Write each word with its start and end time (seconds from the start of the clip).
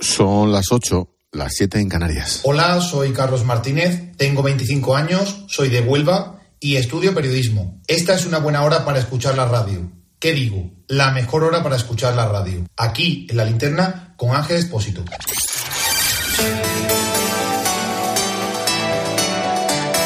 Son 0.00 0.50
las 0.50 0.72
8, 0.72 1.08
las 1.32 1.54
7 1.54 1.78
en 1.78 1.88
Canarias. 1.88 2.40
Hola, 2.44 2.80
soy 2.80 3.12
Carlos 3.12 3.44
Martínez, 3.44 4.16
tengo 4.16 4.42
25 4.42 4.96
años, 4.96 5.44
soy 5.46 5.68
de 5.68 5.80
Huelva 5.80 6.40
y 6.58 6.76
estudio 6.76 7.14
periodismo. 7.14 7.80
Esta 7.86 8.14
es 8.14 8.24
una 8.24 8.38
buena 8.38 8.62
hora 8.64 8.84
para 8.84 8.98
escuchar 8.98 9.36
la 9.36 9.46
radio. 9.46 9.92
¿Qué 10.18 10.32
digo? 10.32 10.70
La 10.86 11.10
mejor 11.12 11.44
hora 11.44 11.62
para 11.62 11.76
escuchar 11.76 12.14
la 12.14 12.26
radio. 12.26 12.64
Aquí, 12.76 13.26
en 13.30 13.36
la 13.36 13.44
linterna, 13.44 14.14
con 14.16 14.34
Ángel 14.34 14.56
Espósito. 14.56 15.04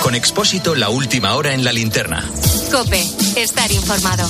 Con 0.02 0.14
Expósito, 0.14 0.74
la 0.74 0.88
última 0.88 1.34
hora 1.34 1.54
en 1.54 1.64
la 1.64 1.72
linterna. 1.72 2.24
Cope, 2.70 3.02
estar 3.36 3.70
informado. 3.72 4.28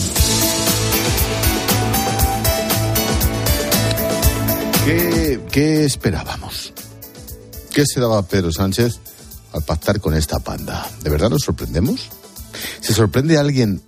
¿Qué, 4.85 5.85
esperábamos? 5.87 6.75
¿Qué 7.73 7.87
se 7.87 8.01
daba 8.01 8.27
Pedro 8.29 8.53
Sánchez 8.53 9.01
al 9.53 9.63
pactar 9.63 9.99
con 9.99 10.15
esta 10.15 10.41
panda? 10.41 10.87
¿De 11.03 11.09
verdad 11.09 11.31
nos 11.31 11.43
sorprendemos? 11.43 12.11
¿Se 12.81 12.93
sorprende 12.93 13.39
alguien 13.39 13.81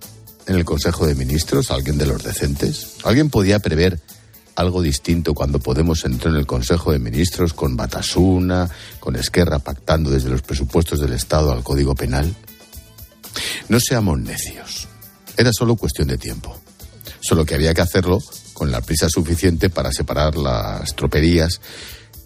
en 0.47 0.55
el 0.55 0.65
Consejo 0.65 1.05
de 1.05 1.13
Ministros, 1.13 1.69
alguien 1.69 1.99
de 1.99 2.07
los 2.07 2.23
decentes? 2.23 2.95
¿Alguien 3.03 3.29
podía 3.29 3.59
prever 3.59 3.99
algo 4.55 4.81
distinto 4.81 5.35
cuando 5.35 5.59
Podemos 5.59 6.03
entró 6.03 6.31
en 6.31 6.37
el 6.37 6.47
Consejo 6.47 6.91
de 6.91 6.97
Ministros 6.97 7.53
con 7.53 7.77
Batasuna, 7.77 8.67
con 8.99 9.15
Esquerra 9.15 9.59
pactando 9.59 10.09
desde 10.09 10.29
los 10.29 10.41
presupuestos 10.41 10.99
del 10.99 11.13
Estado 11.13 11.51
al 11.51 11.61
Código 11.61 11.93
Penal? 11.93 12.35
No 13.69 13.79
seamos 13.79 14.19
necios. 14.19 14.87
Era 15.37 15.51
solo 15.53 15.75
cuestión 15.75 16.07
de 16.07 16.17
tiempo. 16.17 16.59
Solo 17.27 17.45
que 17.45 17.55
había 17.55 17.73
que 17.73 17.81
hacerlo 17.81 18.19
con 18.53 18.71
la 18.71 18.79
prisa 18.79 19.09
suficiente 19.09 19.69
para 19.69 19.91
separar 19.91 20.37
las 20.37 20.95
troperías 20.95 21.59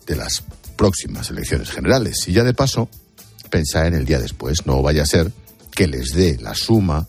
de 0.06 0.16
las 0.16 0.44
próximas 0.78 1.32
elecciones 1.32 1.72
generales. 1.72 2.28
Y 2.28 2.34
ya 2.34 2.44
de 2.44 2.54
paso, 2.54 2.88
pensar 3.50 3.88
en 3.88 3.96
el 3.96 4.06
día 4.06 4.20
después. 4.20 4.68
No 4.68 4.84
vaya 4.84 5.02
a 5.02 5.08
ser 5.08 5.32
que 5.72 5.88
les 5.88 6.12
dé 6.14 6.38
la 6.40 6.54
suma 6.54 7.08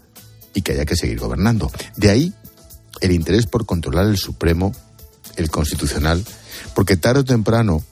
y 0.55 0.63
que 0.63 0.73
haya 0.73 0.87
que 0.87 0.97
seguir 0.97 1.19
gobernando. 1.19 1.71
De 1.95 2.09
ahí 2.09 2.33
el 3.03 3.13
interés 3.13 3.45
por 3.45 3.67
controlar 3.67 4.07
el 4.07 4.17
Supremo, 4.17 4.73
el 5.37 5.51
Constitucional, 5.51 6.25
porque 6.75 6.97
tarde 6.97 7.21
o 7.21 7.25
temprano, 7.25 7.85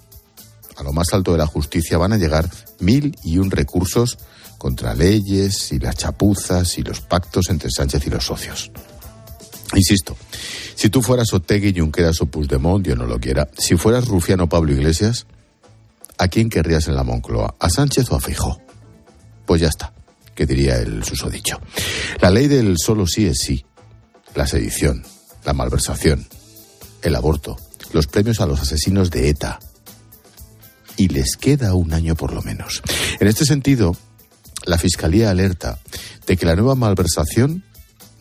a 0.77 0.83
lo 0.83 0.95
más 0.95 1.13
alto 1.13 1.33
de 1.33 1.39
la 1.39 1.47
justicia, 1.47 1.99
van 1.99 2.15
a 2.15 2.17
llegar 2.17 2.49
mil 2.79 3.15
y 3.23 3.37
un 3.37 3.51
recursos 3.51 4.17
contra 4.57 4.95
leyes 4.95 5.73
y 5.73 5.79
las 5.79 5.97
chapuzas 5.97 6.79
y 6.79 6.83
los 6.85 7.03
pactos 7.03 7.51
entre 7.51 7.69
Sánchez 7.71 8.07
y 8.07 8.11
los 8.11 8.25
socios. 8.25 8.73
Insisto, 9.75 10.17
si 10.75 10.89
tú 10.89 11.03
fueras 11.03 11.33
Otegui, 11.33 11.79
Junqueras 11.79 12.21
o 12.23 12.27
Puigdemont, 12.27 12.85
yo 12.85 12.97
no 12.97 13.07
lo 13.07 13.21
quiera, 13.21 13.49
si 13.57 13.77
fueras 13.77 14.09
Rufiano 14.09 14.49
Pablo 14.49 14.73
Iglesias, 14.73 15.27
¿a 16.19 16.29
quién 16.29 16.51
querrías 16.51 16.89
en 16.89 16.97
la 16.97 17.05
Moncloa? 17.05 17.55
¿A 17.59 17.71
Sánchez 17.71 18.11
o 18.11 18.17
a 18.17 18.21
Fijó? 18.21 18.61
Pues 19.47 19.61
ya 19.61 19.69
está, 19.69 19.93
que 20.35 20.47
diría 20.47 20.77
el 20.77 21.05
susodicho. 21.05 21.61
La 22.21 22.31
ley 22.31 22.49
del 22.49 22.77
solo 22.79 23.07
sí 23.07 23.27
es 23.27 23.39
sí, 23.39 23.65
la 24.35 24.47
sedición, 24.47 25.05
la 25.45 25.53
malversación, 25.53 26.27
el 27.03 27.15
aborto, 27.15 27.57
los 27.93 28.07
premios 28.07 28.41
a 28.41 28.47
los 28.47 28.61
asesinos 28.61 29.11
de 29.11 29.29
ETA. 29.29 29.61
Y 30.97 31.09
les 31.09 31.37
queda 31.37 31.75
un 31.75 31.93
año 31.93 32.15
por 32.15 32.33
lo 32.33 32.43
menos. 32.43 32.83
En 33.21 33.29
este 33.29 33.45
sentido, 33.45 33.97
la 34.67 34.79
Fiscalía 34.79 35.31
alerta 35.31 35.79
de 36.27 36.37
que 36.37 36.47
la 36.47 36.57
nueva 36.57 36.75
malversación 36.75 37.65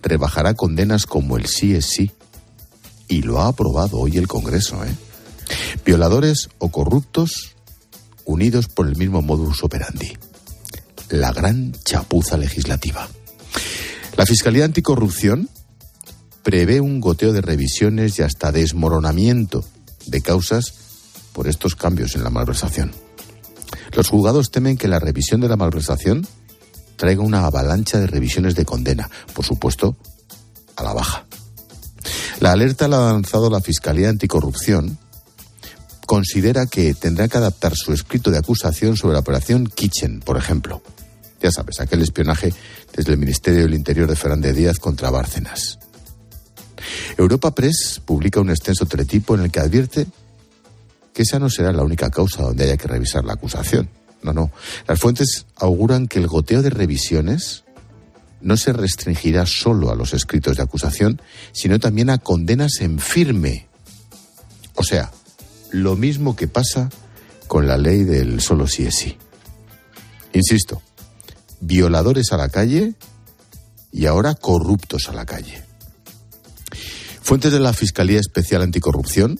rebajará 0.01 0.53
condenas 0.53 1.05
como 1.05 1.37
el 1.37 1.47
sí 1.47 1.75
es 1.75 1.85
sí. 1.85 2.11
Y 3.07 3.21
lo 3.21 3.41
ha 3.41 3.47
aprobado 3.47 3.97
hoy 3.97 4.17
el 4.17 4.27
Congreso. 4.27 4.83
¿eh? 4.85 4.95
Violadores 5.85 6.49
o 6.59 6.69
corruptos 6.69 7.55
unidos 8.25 8.67
por 8.67 8.87
el 8.87 8.95
mismo 8.95 9.21
modus 9.21 9.63
operandi. 9.63 10.17
La 11.09 11.31
gran 11.31 11.73
chapuza 11.83 12.37
legislativa. 12.37 13.07
La 14.15 14.25
Fiscalía 14.25 14.65
Anticorrupción 14.65 15.49
prevé 16.43 16.81
un 16.81 16.99
goteo 16.99 17.33
de 17.33 17.41
revisiones 17.41 18.19
y 18.19 18.21
hasta 18.21 18.51
desmoronamiento 18.51 19.65
de 20.05 20.21
causas 20.21 20.73
por 21.33 21.47
estos 21.47 21.75
cambios 21.75 22.15
en 22.15 22.23
la 22.23 22.29
malversación. 22.29 22.91
Los 23.93 24.09
juzgados 24.09 24.51
temen 24.51 24.77
que 24.77 24.87
la 24.87 24.99
revisión 24.99 25.41
de 25.41 25.47
la 25.47 25.57
malversación 25.57 26.27
traiga 26.99 27.21
una 27.21 27.45
avalancha 27.45 27.97
de 27.97 28.07
revisiones 28.07 28.55
de 28.55 28.65
condena, 28.65 29.09
por 29.33 29.45
supuesto, 29.45 29.95
a 30.75 30.83
la 30.83 30.91
baja. 30.91 31.25
La 32.41 32.51
alerta 32.51 32.89
la 32.89 33.09
ha 33.09 33.13
lanzado 33.13 33.49
la 33.49 33.61
Fiscalía 33.61 34.09
Anticorrupción. 34.09 34.97
Considera 36.05 36.65
que 36.65 36.93
tendrá 36.93 37.29
que 37.29 37.37
adaptar 37.37 37.73
su 37.75 37.93
escrito 37.93 38.31
de 38.31 38.37
acusación 38.37 38.97
sobre 38.97 39.13
la 39.13 39.21
operación 39.21 39.67
Kitchen, 39.67 40.19
por 40.19 40.35
ejemplo. 40.35 40.81
Ya 41.41 41.51
sabes, 41.51 41.79
aquel 41.79 42.01
espionaje 42.01 42.53
desde 42.93 43.13
el 43.13 43.17
Ministerio 43.17 43.61
del 43.61 43.75
Interior 43.75 44.09
de 44.09 44.17
Fernández 44.17 44.53
Díaz 44.53 44.77
contra 44.77 45.09
Bárcenas. 45.09 45.79
Europa 47.17 47.55
Press 47.55 48.01
publica 48.03 48.41
un 48.41 48.49
extenso 48.49 48.85
teletipo 48.87 49.35
en 49.35 49.41
el 49.43 49.51
que 49.51 49.61
advierte 49.61 50.05
que 51.13 51.21
esa 51.21 51.39
no 51.39 51.49
será 51.49 51.71
la 51.71 51.83
única 51.83 52.09
causa 52.09 52.43
donde 52.43 52.65
haya 52.65 52.75
que 52.75 52.89
revisar 52.89 53.23
la 53.23 53.33
acusación. 53.33 53.89
No, 54.21 54.33
no. 54.33 54.51
Las 54.87 54.99
fuentes 54.99 55.45
auguran 55.55 56.07
que 56.07 56.19
el 56.19 56.27
goteo 56.27 56.61
de 56.61 56.69
revisiones 56.69 57.63
no 58.41 58.57
se 58.57 58.73
restringirá 58.73 59.45
solo 59.45 59.91
a 59.91 59.95
los 59.95 60.13
escritos 60.13 60.57
de 60.57 60.63
acusación, 60.63 61.21
sino 61.51 61.79
también 61.79 62.09
a 62.09 62.17
condenas 62.17 62.79
en 62.79 62.99
firme. 62.99 63.67
O 64.75 64.83
sea, 64.83 65.11
lo 65.71 65.95
mismo 65.95 66.35
que 66.35 66.47
pasa 66.47 66.89
con 67.47 67.67
la 67.67 67.77
ley 67.77 68.03
del 68.03 68.41
solo 68.41 68.67
sí 68.67 68.85
es 68.85 68.95
sí. 68.95 69.17
Insisto, 70.33 70.81
violadores 71.59 72.31
a 72.31 72.37
la 72.37 72.49
calle 72.49 72.93
y 73.91 74.05
ahora 74.05 74.35
corruptos 74.35 75.09
a 75.09 75.13
la 75.13 75.25
calle. 75.25 75.63
Fuentes 77.21 77.51
de 77.51 77.59
la 77.59 77.73
Fiscalía 77.73 78.19
Especial 78.19 78.61
Anticorrupción 78.61 79.39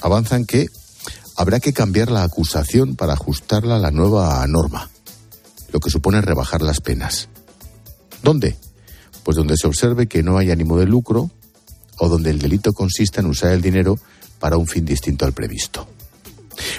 avanzan 0.00 0.44
que 0.44 0.68
habrá 1.36 1.60
que 1.60 1.72
cambiar 1.72 2.10
la 2.10 2.22
acusación 2.22 2.96
para 2.96 3.14
ajustarla 3.14 3.76
a 3.76 3.80
la 3.80 3.90
nueva 3.90 4.46
norma, 4.46 4.90
lo 5.72 5.80
que 5.80 5.90
supone 5.90 6.20
rebajar 6.20 6.62
las 6.62 6.80
penas. 6.80 7.28
¿Dónde? 8.22 8.56
Pues 9.22 9.36
donde 9.36 9.56
se 9.56 9.66
observe 9.66 10.06
que 10.06 10.22
no 10.22 10.38
hay 10.38 10.50
ánimo 10.50 10.78
de 10.78 10.86
lucro 10.86 11.30
o 11.98 12.08
donde 12.08 12.30
el 12.30 12.38
delito 12.38 12.72
consista 12.72 13.20
en 13.20 13.26
usar 13.26 13.52
el 13.52 13.62
dinero 13.62 13.98
para 14.38 14.56
un 14.56 14.66
fin 14.66 14.84
distinto 14.84 15.24
al 15.24 15.32
previsto. 15.32 15.86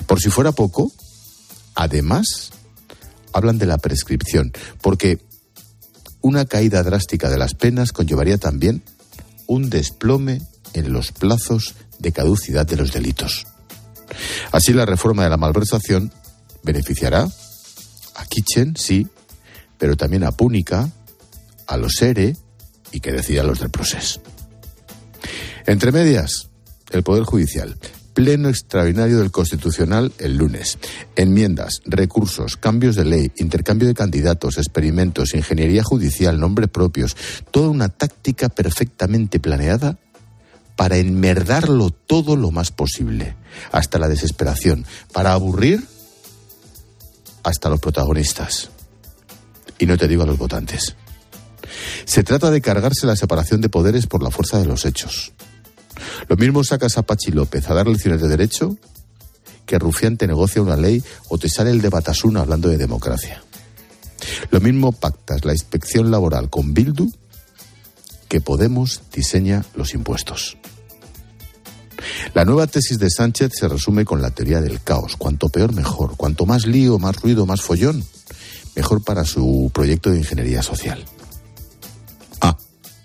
Por 0.05 0.19
si 0.19 0.29
fuera 0.29 0.51
poco, 0.51 0.91
además, 1.73 2.51
hablan 3.33 3.57
de 3.57 3.65
la 3.65 3.77
prescripción, 3.77 4.53
porque 4.81 5.19
una 6.21 6.45
caída 6.45 6.83
drástica 6.83 7.29
de 7.29 7.37
las 7.37 7.53
penas 7.53 7.91
conllevaría 7.91 8.37
también 8.37 8.83
un 9.47 9.69
desplome 9.69 10.41
en 10.73 10.91
los 10.91 11.11
plazos 11.11 11.75
de 11.99 12.11
caducidad 12.11 12.65
de 12.65 12.77
los 12.77 12.91
delitos. 12.91 13.45
Así 14.55 14.71
la 14.71 14.85
reforma 14.85 15.25
de 15.25 15.29
la 15.29 15.35
malversación 15.35 16.13
beneficiará 16.63 17.27
a 18.15 18.25
Kitchen, 18.25 18.77
sí, 18.77 19.05
pero 19.77 19.97
también 19.97 20.23
a 20.23 20.31
Púnica, 20.31 20.89
a 21.67 21.75
los 21.75 22.01
ERE 22.01 22.37
y 22.93 23.01
que 23.01 23.11
decida 23.11 23.43
los 23.43 23.59
del 23.59 23.69
proceso. 23.69 24.21
Entre 25.65 25.91
medias, 25.91 26.47
el 26.91 27.03
Poder 27.03 27.25
Judicial. 27.25 27.75
Pleno 28.13 28.47
extraordinario 28.47 29.19
del 29.19 29.29
Constitucional 29.29 30.13
el 30.19 30.37
lunes. 30.37 30.77
Enmiendas, 31.17 31.81
recursos, 31.85 32.55
cambios 32.55 32.95
de 32.95 33.03
ley, 33.03 33.31
intercambio 33.35 33.89
de 33.89 33.93
candidatos, 33.93 34.57
experimentos, 34.57 35.33
ingeniería 35.33 35.83
judicial, 35.83 36.39
nombres 36.39 36.69
propios. 36.69 37.17
Toda 37.51 37.67
una 37.67 37.89
táctica 37.89 38.47
perfectamente 38.47 39.41
planeada 39.41 39.97
para 40.75 40.97
enmerdarlo 40.97 41.89
todo 41.89 42.35
lo 42.35 42.51
más 42.51 42.71
posible, 42.71 43.35
hasta 43.71 43.99
la 43.99 44.07
desesperación, 44.07 44.85
para 45.13 45.33
aburrir 45.33 45.85
hasta 47.43 47.69
los 47.69 47.79
protagonistas. 47.79 48.69
Y 49.77 49.85
no 49.85 49.97
te 49.97 50.07
digo 50.07 50.23
a 50.23 50.25
los 50.25 50.37
votantes. 50.37 50.95
Se 52.05 52.23
trata 52.23 52.51
de 52.51 52.61
cargarse 52.61 53.07
la 53.07 53.15
separación 53.15 53.61
de 53.61 53.69
poderes 53.69 54.07
por 54.07 54.23
la 54.23 54.31
fuerza 54.31 54.59
de 54.59 54.65
los 54.65 54.85
hechos. 54.85 55.33
Lo 56.27 56.35
mismo 56.35 56.63
sacas 56.63 56.97
a 56.97 57.03
Pachi 57.03 57.31
López 57.31 57.69
a 57.69 57.73
dar 57.73 57.87
lecciones 57.87 58.21
de 58.21 58.27
derecho 58.27 58.77
que 59.65 59.79
Rufián 59.79 60.17
te 60.17 60.27
negocia 60.27 60.61
una 60.61 60.75
ley 60.75 61.03
o 61.29 61.37
te 61.37 61.49
sale 61.49 61.71
el 61.71 61.81
de 61.81 61.89
Batasuna 61.89 62.41
hablando 62.41 62.69
de 62.69 62.77
democracia. 62.77 63.41
Lo 64.51 64.59
mismo 64.59 64.91
pactas 64.91 65.45
la 65.45 65.53
inspección 65.53 66.11
laboral 66.11 66.49
con 66.49 66.73
Bildu 66.73 67.11
que 68.27 68.41
Podemos 68.41 69.01
diseña 69.13 69.65
los 69.75 69.93
impuestos. 69.93 70.57
La 72.33 72.45
nueva 72.45 72.67
tesis 72.67 72.99
de 72.99 73.09
Sánchez 73.09 73.51
se 73.55 73.67
resume 73.67 74.05
con 74.05 74.21
la 74.21 74.31
teoría 74.31 74.61
del 74.61 74.81
caos. 74.81 75.15
Cuanto 75.17 75.49
peor, 75.49 75.73
mejor. 75.73 76.17
Cuanto 76.17 76.45
más 76.45 76.65
lío, 76.65 76.99
más 76.99 77.15
ruido, 77.21 77.45
más 77.45 77.61
follón, 77.61 78.03
mejor 78.75 79.03
para 79.03 79.25
su 79.25 79.71
proyecto 79.73 80.11
de 80.11 80.17
ingeniería 80.17 80.61
social. 80.61 81.03
Ah, 82.41 82.57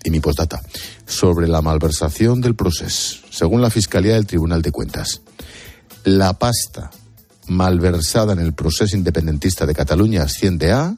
y 0.03 0.11
mi 0.11 0.19
postdata. 0.19 0.61
Sobre 1.05 1.47
la 1.47 1.61
malversación 1.61 2.41
del 2.41 2.55
proceso, 2.55 3.19
según 3.31 3.61
la 3.61 3.69
Fiscalía 3.69 4.15
del 4.15 4.27
Tribunal 4.27 4.61
de 4.61 4.71
Cuentas. 4.71 5.21
la 6.03 6.33
pasta 6.33 6.89
malversada 7.47 8.33
en 8.33 8.39
el 8.39 8.53
proceso 8.53 8.95
independentista 8.95 9.65
de 9.65 9.75
Cataluña 9.75 10.23
asciende 10.23 10.71
a 10.71 10.95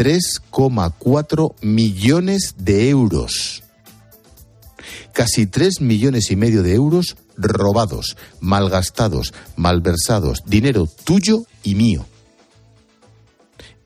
3,4 0.00 1.54
millones 1.60 2.54
de 2.56 2.88
euros. 2.88 3.62
Casi 5.12 5.46
3 5.46 5.82
millones 5.82 6.30
y 6.30 6.36
medio 6.36 6.62
de 6.62 6.72
euros 6.72 7.18
robados, 7.36 8.16
malgastados, 8.40 9.34
malversados, 9.56 10.38
dinero 10.46 10.88
tuyo 11.04 11.42
y 11.62 11.74
mío. 11.74 12.06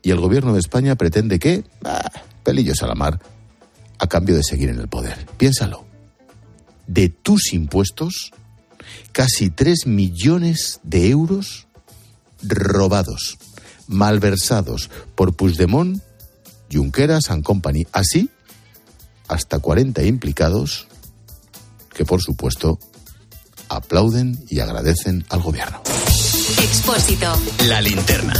Y 0.03 0.11
el 0.11 0.21
gobierno 0.21 0.53
de 0.53 0.59
España 0.59 0.95
pretende 0.95 1.37
que, 1.37 1.65
pelillos 2.43 2.81
a 2.81 2.87
la 2.87 2.95
mar, 2.95 3.19
a 3.99 4.07
cambio 4.07 4.37
de 4.37 4.43
seguir 4.43 4.69
en 4.69 4.79
el 4.79 4.87
poder. 4.87 5.27
Piénsalo. 5.35 5.83
De 6.87 7.09
tus 7.09 7.51
impuestos, 7.51 8.31
casi 9.11 9.49
3 9.49 9.85
millones 9.85 10.79
de 10.81 11.09
euros 11.09 11.67
robados, 12.41 13.37
malversados 13.87 14.89
por 15.15 15.35
Puigdemont, 15.35 16.01
Junqueras 16.71 17.29
and 17.29 17.43
Company. 17.43 17.85
Así, 17.91 18.29
hasta 19.27 19.59
40 19.59 20.03
implicados 20.03 20.87
que, 21.93 22.05
por 22.05 22.21
supuesto, 22.21 22.79
aplauden 23.69 24.37
y 24.49 24.59
agradecen 24.59 25.25
al 25.29 25.41
gobierno. 25.41 25.81
Expósito. 26.61 27.33
La 27.67 27.81
linterna. 27.81 28.33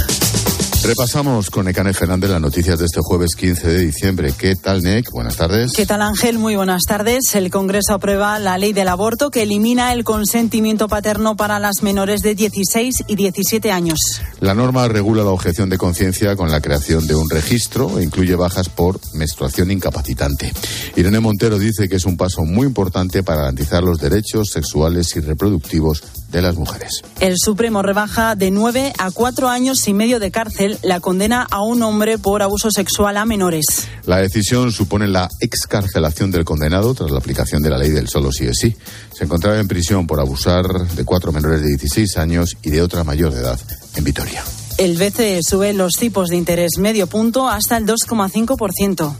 Repasamos 0.86 1.50
con 1.50 1.66
Ecane 1.66 1.92
Fernández 1.92 2.30
las 2.30 2.40
noticias 2.40 2.78
de 2.78 2.84
este 2.84 3.00
jueves 3.00 3.34
15 3.34 3.66
de 3.66 3.78
diciembre. 3.78 4.32
¿Qué 4.38 4.54
tal, 4.54 4.84
Nick? 4.84 5.10
Buenas 5.10 5.36
tardes. 5.36 5.72
¿Qué 5.74 5.84
tal, 5.84 6.00
Ángel? 6.00 6.38
Muy 6.38 6.54
buenas 6.54 6.84
tardes. 6.84 7.34
El 7.34 7.50
Congreso 7.50 7.94
aprueba 7.94 8.38
la 8.38 8.56
ley 8.56 8.72
del 8.72 8.86
aborto 8.86 9.32
que 9.32 9.42
elimina 9.42 9.92
el 9.92 10.04
consentimiento 10.04 10.86
paterno 10.86 11.34
para 11.34 11.58
las 11.58 11.82
menores 11.82 12.20
de 12.20 12.36
16 12.36 13.02
y 13.08 13.16
17 13.16 13.72
años. 13.72 13.98
La 14.38 14.54
norma 14.54 14.86
regula 14.86 15.24
la 15.24 15.30
objeción 15.30 15.68
de 15.70 15.76
conciencia 15.76 16.36
con 16.36 16.52
la 16.52 16.60
creación 16.60 17.08
de 17.08 17.16
un 17.16 17.28
registro 17.30 17.98
e 17.98 18.04
incluye 18.04 18.36
bajas 18.36 18.68
por 18.68 19.00
menstruación 19.12 19.72
incapacitante. 19.72 20.52
Irene 20.94 21.18
Montero 21.18 21.58
dice 21.58 21.88
que 21.88 21.96
es 21.96 22.04
un 22.04 22.16
paso 22.16 22.44
muy 22.44 22.64
importante 22.64 23.24
para 23.24 23.40
garantizar 23.40 23.82
los 23.82 23.98
derechos 23.98 24.50
sexuales 24.50 25.16
y 25.16 25.20
reproductivos 25.20 26.04
de 26.36 26.42
las 26.42 26.56
mujeres. 26.56 27.00
El 27.20 27.36
Supremo 27.38 27.80
rebaja 27.80 28.34
de 28.34 28.50
9 28.50 28.92
a 28.98 29.10
4 29.10 29.48
años 29.48 29.88
y 29.88 29.94
medio 29.94 30.20
de 30.20 30.30
cárcel 30.30 30.78
la 30.82 31.00
condena 31.00 31.46
a 31.50 31.62
un 31.62 31.82
hombre 31.82 32.18
por 32.18 32.42
abuso 32.42 32.70
sexual 32.70 33.16
a 33.16 33.24
menores. 33.24 33.64
La 34.04 34.18
decisión 34.18 34.70
supone 34.70 35.08
la 35.08 35.30
excarcelación 35.40 36.30
del 36.30 36.44
condenado 36.44 36.92
tras 36.92 37.10
la 37.10 37.18
aplicación 37.18 37.62
de 37.62 37.70
la 37.70 37.78
ley 37.78 37.88
del 37.88 38.08
solo 38.08 38.32
sí 38.32 38.44
es 38.44 38.58
sí. 38.58 38.76
Se 39.14 39.24
encontraba 39.24 39.58
en 39.58 39.66
prisión 39.66 40.06
por 40.06 40.20
abusar 40.20 40.66
de 40.66 41.04
cuatro 41.06 41.32
menores 41.32 41.62
de 41.62 41.68
16 41.68 42.18
años 42.18 42.58
y 42.62 42.68
de 42.68 42.82
otra 42.82 43.02
mayor 43.02 43.32
de 43.32 43.40
edad 43.40 43.58
en 43.94 44.04
Vitoria. 44.04 44.44
El 44.76 44.98
BCE 44.98 45.40
sube 45.42 45.72
los 45.72 45.92
tipos 45.92 46.28
de 46.28 46.36
interés 46.36 46.72
medio 46.78 47.06
punto 47.06 47.48
hasta 47.48 47.78
el 47.78 47.86
2,5%. 47.86 49.16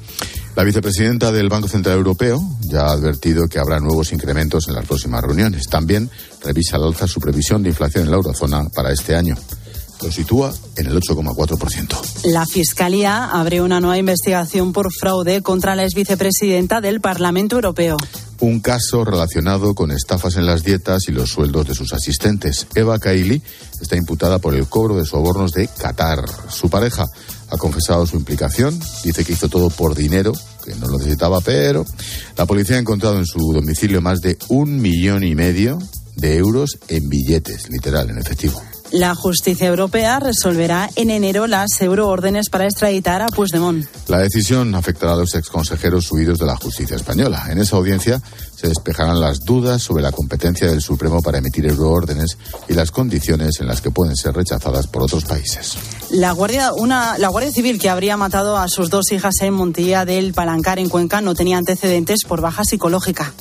La 0.57 0.65
vicepresidenta 0.65 1.31
del 1.33 1.51
Banco 1.51 1.69
Central 1.69 1.99
Europeo 1.99 2.41
ya 2.63 2.87
ha 2.87 2.93
advertido 2.93 3.47
que 3.47 3.59
habrá 3.59 3.79
nuevos 3.79 4.11
incrementos 4.15 4.67
en 4.69 4.75
las 4.75 4.87
próximas 4.87 5.21
reuniones. 5.21 5.69
También 5.69 6.11
revisa 6.43 6.77
al 6.77 6.85
alza 6.85 7.07
su 7.07 7.21
previsión 7.21 7.63
de 7.63 7.69
inflación 7.69 8.05
en 8.05 8.11
la 8.11 8.17
eurozona 8.17 8.67
para 8.75 8.91
este 8.91 9.15
año. 9.15 9.37
Lo 10.03 10.11
sitúa 10.11 10.55
en 10.77 10.87
el 10.87 10.99
8,4%. 10.99 12.33
La 12.33 12.47
Fiscalía 12.47 13.27
abre 13.27 13.61
una 13.61 13.81
nueva 13.81 13.99
investigación 13.99 14.73
por 14.73 14.91
fraude 14.99 15.43
contra 15.43 15.77
la 15.77 15.85
exvicepresidenta 15.85 16.81
del 16.81 17.03
Parlamento 17.03 17.57
Europeo. 17.57 17.99
Un 18.41 18.61
caso 18.61 19.05
relacionado 19.05 19.75
con 19.75 19.91
estafas 19.91 20.37
en 20.37 20.47
las 20.47 20.63
dietas 20.63 21.09
y 21.09 21.13
los 21.13 21.31
sueldos 21.31 21.67
de 21.67 21.75
sus 21.75 21.93
asistentes. 21.93 22.67
Eva 22.75 22.99
Kaili 22.99 23.43
está 23.81 23.97
imputada 23.97 24.39
por 24.39 24.55
el 24.55 24.67
cobro 24.67 24.97
de 24.97 25.07
sobornos 25.07 25.53
de 25.53 25.69
Qatar. 25.69 26.25
Su 26.51 26.69
pareja 26.69 27.07
ha 27.49 27.57
confesado 27.57 28.07
su 28.07 28.17
implicación, 28.17 28.79
dice 29.05 29.25
que 29.25 29.33
hizo 29.33 29.49
todo 29.49 29.71
por 29.71 29.95
dinero, 29.95 30.33
que 30.65 30.75
no 30.75 30.87
lo 30.87 30.99
necesitaba, 30.99 31.41
pero 31.41 31.87
la 32.37 32.47
policía 32.47 32.77
ha 32.77 32.81
encontrado 32.81 33.19
en 33.19 33.27
su 33.27 33.53
domicilio 33.53 34.03
más 34.03 34.21
de 34.21 34.37
un 34.49 34.81
millón 34.81 35.25
y 35.25 35.35
medio 35.35 35.79
de 36.17 36.37
euros 36.37 36.79
en 36.89 37.09
billetes, 37.09 37.71
literal, 37.71 38.11
en 38.11 38.19
efectivo. 38.19 38.61
La 38.93 39.15
justicia 39.15 39.67
europea 39.67 40.21
resolverá 40.21 40.89
en 40.95 41.11
enero 41.11 41.47
las 41.47 41.81
euroórdenes 41.81 42.49
para 42.51 42.67
extraditar 42.67 43.21
a 43.21 43.27
Puigdemont. 43.27 43.85
La 44.09 44.19
decisión 44.19 44.75
afectará 44.75 45.15
a 45.15 45.17
los 45.17 45.35
exconsejeros 45.35 46.11
huidos 46.13 46.39
de 46.39 46.47
la 46.47 46.57
justicia 46.57 46.97
española. 46.97 47.47
En 47.51 47.59
esa 47.59 47.77
audiencia 47.77 48.23
se 48.55 48.69
despejarán 48.69 49.21
las 49.21 49.41
dudas 49.41 49.83
sobre 49.83 50.03
la 50.03 50.13
competencia 50.13 50.69
del 50.69 50.81
Supremo 50.81 51.21
para 51.21 51.39
emitir 51.39 51.67
euroórdenes 51.67 52.39
y 52.69 52.75
las 52.75 52.91
condiciones 52.91 53.61
en 53.61 53.67
las 53.67 53.81
que 53.81 53.91
pueden 53.91 54.15
ser 54.15 54.35
rechazadas 54.35 54.87
por 54.87 55.03
otros 55.03 55.25
países. 55.25 55.77
La 56.11 56.33
Guardia, 56.33 56.73
una, 56.73 57.19
la 57.19 57.29
Guardia 57.29 57.51
Civil 57.51 57.81
que 57.81 57.91
habría 57.91 58.17
matado 58.17 58.57
a 58.57 58.69
sus 58.69 58.89
dos 58.89 59.11
hijas 59.11 59.35
en 59.41 59.55
Montilla 59.55 60.05
del 60.05 60.33
Palancar 60.33 60.79
en 60.79 60.89
Cuenca 60.89 61.21
no 61.21 61.35
tenía 61.35 61.59
antecedentes 61.59 62.21
por 62.27 62.41
baja 62.41 62.65
psicológica. 62.65 63.33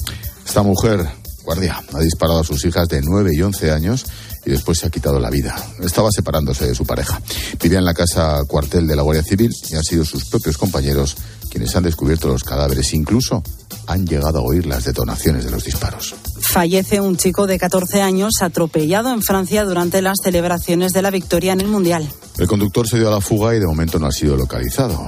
Esta 0.45 0.63
mujer, 0.63 1.07
guardia, 1.43 1.81
ha 1.93 1.99
disparado 1.99 2.39
a 2.39 2.43
sus 2.43 2.65
hijas 2.65 2.87
de 2.87 3.01
9 3.01 3.31
y 3.33 3.41
11 3.41 3.71
años 3.71 4.05
y 4.45 4.51
después 4.51 4.79
se 4.79 4.87
ha 4.87 4.89
quitado 4.89 5.19
la 5.19 5.29
vida. 5.29 5.55
Estaba 5.81 6.09
separándose 6.11 6.67
de 6.67 6.75
su 6.75 6.85
pareja. 6.85 7.21
Vivía 7.61 7.79
en 7.79 7.85
la 7.85 7.93
casa 7.93 8.43
cuartel 8.47 8.87
de 8.87 8.95
la 8.95 9.01
Guardia 9.01 9.23
Civil 9.23 9.51
y 9.69 9.75
han 9.75 9.83
sido 9.83 10.05
sus 10.05 10.25
propios 10.25 10.57
compañeros 10.57 11.15
quienes 11.49 11.75
han 11.75 11.83
descubierto 11.83 12.27
los 12.27 12.43
cadáveres. 12.43 12.93
Incluso 12.93 13.43
han 13.87 14.05
llegado 14.05 14.39
a 14.39 14.41
oír 14.41 14.65
las 14.65 14.83
detonaciones 14.83 15.45
de 15.45 15.51
los 15.51 15.63
disparos. 15.63 16.15
Fallece 16.39 17.01
un 17.01 17.17
chico 17.17 17.47
de 17.47 17.57
14 17.57 18.01
años 18.01 18.33
atropellado 18.41 19.11
en 19.11 19.21
Francia 19.21 19.63
durante 19.65 20.01
las 20.01 20.17
celebraciones 20.23 20.93
de 20.93 21.01
la 21.01 21.11
victoria 21.11 21.53
en 21.53 21.61
el 21.61 21.67
Mundial. 21.67 22.07
El 22.37 22.47
conductor 22.47 22.87
se 22.87 22.97
dio 22.97 23.07
a 23.07 23.11
la 23.11 23.21
fuga 23.21 23.55
y 23.55 23.59
de 23.59 23.65
momento 23.65 23.97
no 23.97 24.07
ha 24.07 24.11
sido 24.11 24.35
localizado. 24.35 25.01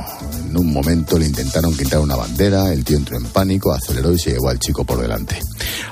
En 0.46 0.58
un 0.58 0.72
momento 0.72 1.20
le 1.20 1.26
intentaron 1.26 1.76
quitar 1.76 2.00
una 2.00 2.16
bandera, 2.16 2.72
el 2.72 2.86
tío 2.86 2.98
entró 2.98 3.18
en 3.18 3.26
pánico, 3.26 3.72
aceleró 3.72 4.14
y 4.14 4.20
se 4.20 4.32
llevó 4.32 4.50
al 4.50 4.60
chico 4.60 4.86
por 4.86 5.02
delante. 5.02 5.40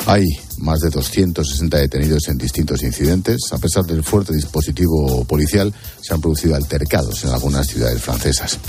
Hay 0.06 0.26
más 0.60 0.80
de 0.80 0.90
260 0.90 1.78
detenidos 1.78 2.28
en 2.28 2.38
distintos 2.38 2.84
incidentes. 2.84 3.42
A 3.52 3.58
pesar 3.58 3.84
del 3.84 4.04
fuerte 4.04 4.34
dispositivo 4.34 5.26
policial, 5.26 5.74
se 6.02 6.14
han 6.14 6.22
producido 6.22 6.56
altercados 6.56 7.24
en 7.26 7.32
algunas 7.32 7.68
ciudades 7.68 8.02
francesas. 8.02 8.60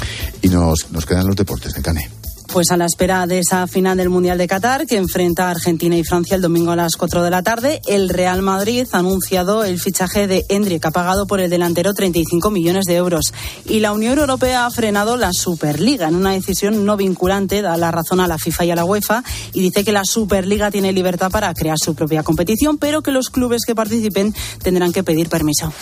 Y 0.43 0.49
nos, 0.49 0.91
nos 0.91 1.07
quedan 1.07 1.27
los 1.27 1.37
deportes 1.37 1.73
de 1.75 1.83
Cane. 1.83 2.11
Pues 2.57 2.71
a 2.71 2.79
la 2.79 2.87
espera 2.87 3.27
de 3.27 3.41
esa 3.41 3.67
final 3.67 3.99
del 3.99 4.09
Mundial 4.09 4.39
de 4.39 4.49
Qatar, 4.49 4.87
que 4.87 4.97
enfrenta 4.97 5.49
a 5.49 5.51
Argentina 5.51 5.95
y 5.95 6.05
Francia 6.05 6.37
el 6.37 6.41
domingo 6.41 6.71
a 6.71 6.77
las 6.77 6.97
4 6.97 7.23
de 7.23 7.29
la 7.29 7.43
tarde, 7.43 7.83
el 7.87 8.09
Real 8.09 8.41
Madrid 8.41 8.89
ha 8.93 9.01
anunciado 9.01 9.63
el 9.63 9.79
fichaje 9.79 10.27
de 10.27 10.47
Endrick, 10.49 10.87
ha 10.87 10.91
pagado 10.91 11.27
por 11.27 11.41
el 11.41 11.51
delantero 11.51 11.93
35 11.93 12.51
millones 12.51 12.87
de 12.87 12.95
euros. 12.95 13.35
Y 13.67 13.81
la 13.81 13.93
Unión 13.93 14.19
Europea 14.19 14.65
ha 14.65 14.71
frenado 14.71 15.19
la 15.19 15.35
Superliga 15.35 16.09
en 16.09 16.15
una 16.15 16.33
decisión 16.33 16.87
no 16.87 16.97
vinculante, 16.97 17.61
da 17.61 17.77
la 17.77 17.91
razón 17.91 18.21
a 18.21 18.27
la 18.27 18.39
FIFA 18.39 18.65
y 18.65 18.71
a 18.71 18.77
la 18.77 18.87
UEFA, 18.87 19.23
y 19.53 19.61
dice 19.61 19.85
que 19.85 19.93
la 19.93 20.07
Superliga 20.07 20.71
tiene 20.71 20.95
libertad 20.95 21.31
para 21.31 21.53
crear 21.53 21.77
su 21.79 21.95
propia 21.95 22.23
competición, 22.23 22.79
pero 22.79 23.03
que 23.03 23.11
los 23.11 23.29
clubes 23.29 23.67
que 23.67 23.75
participen 23.75 24.35
tendrán 24.63 24.95
que 24.95 25.03
pedir 25.05 25.29
permiso. 25.29 25.75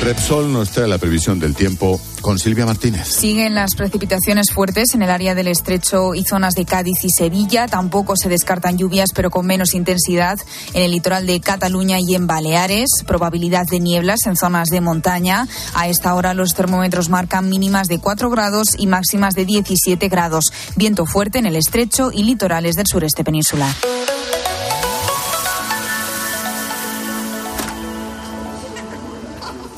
Repsol 0.00 0.52
nos 0.52 0.70
trae 0.70 0.86
la 0.86 0.98
previsión 0.98 1.38
del 1.40 1.54
tiempo 1.54 2.00
con 2.20 2.38
Silvia 2.38 2.66
Martínez. 2.66 3.08
Siguen 3.08 3.54
las 3.54 3.74
precipitaciones 3.74 4.50
fuertes 4.52 4.94
en 4.94 5.02
el 5.02 5.10
área 5.10 5.34
del 5.34 5.48
estrecho 5.48 6.14
y 6.14 6.24
zonas 6.24 6.54
de 6.54 6.64
Cádiz 6.64 7.04
y 7.04 7.10
Sevilla. 7.10 7.66
Tampoco 7.66 8.16
se 8.16 8.28
descartan 8.28 8.78
lluvias, 8.78 9.10
pero 9.14 9.30
con 9.30 9.46
menos 9.46 9.74
intensidad 9.74 10.38
en 10.74 10.82
el 10.82 10.92
litoral 10.92 11.26
de 11.26 11.40
Cataluña 11.40 11.98
y 12.00 12.14
en 12.14 12.26
Baleares. 12.26 12.88
Probabilidad 13.06 13.66
de 13.66 13.80
nieblas 13.80 14.20
en 14.26 14.36
zonas 14.36 14.68
de 14.68 14.80
montaña. 14.80 15.46
A 15.74 15.88
esta 15.88 16.14
hora 16.14 16.34
los 16.34 16.54
termómetros 16.54 17.08
marcan 17.08 17.48
mínimas 17.48 17.88
de 17.88 17.98
4 17.98 18.30
grados 18.30 18.68
y 18.78 18.86
máximas 18.86 19.34
de 19.34 19.44
17 19.44 20.08
grados. 20.08 20.52
Viento 20.76 21.06
fuerte 21.06 21.38
en 21.38 21.46
el 21.46 21.56
estrecho 21.56 22.10
y 22.12 22.22
litorales 22.22 22.76
del 22.76 22.86
sureste 22.86 23.24
peninsular. 23.24 23.74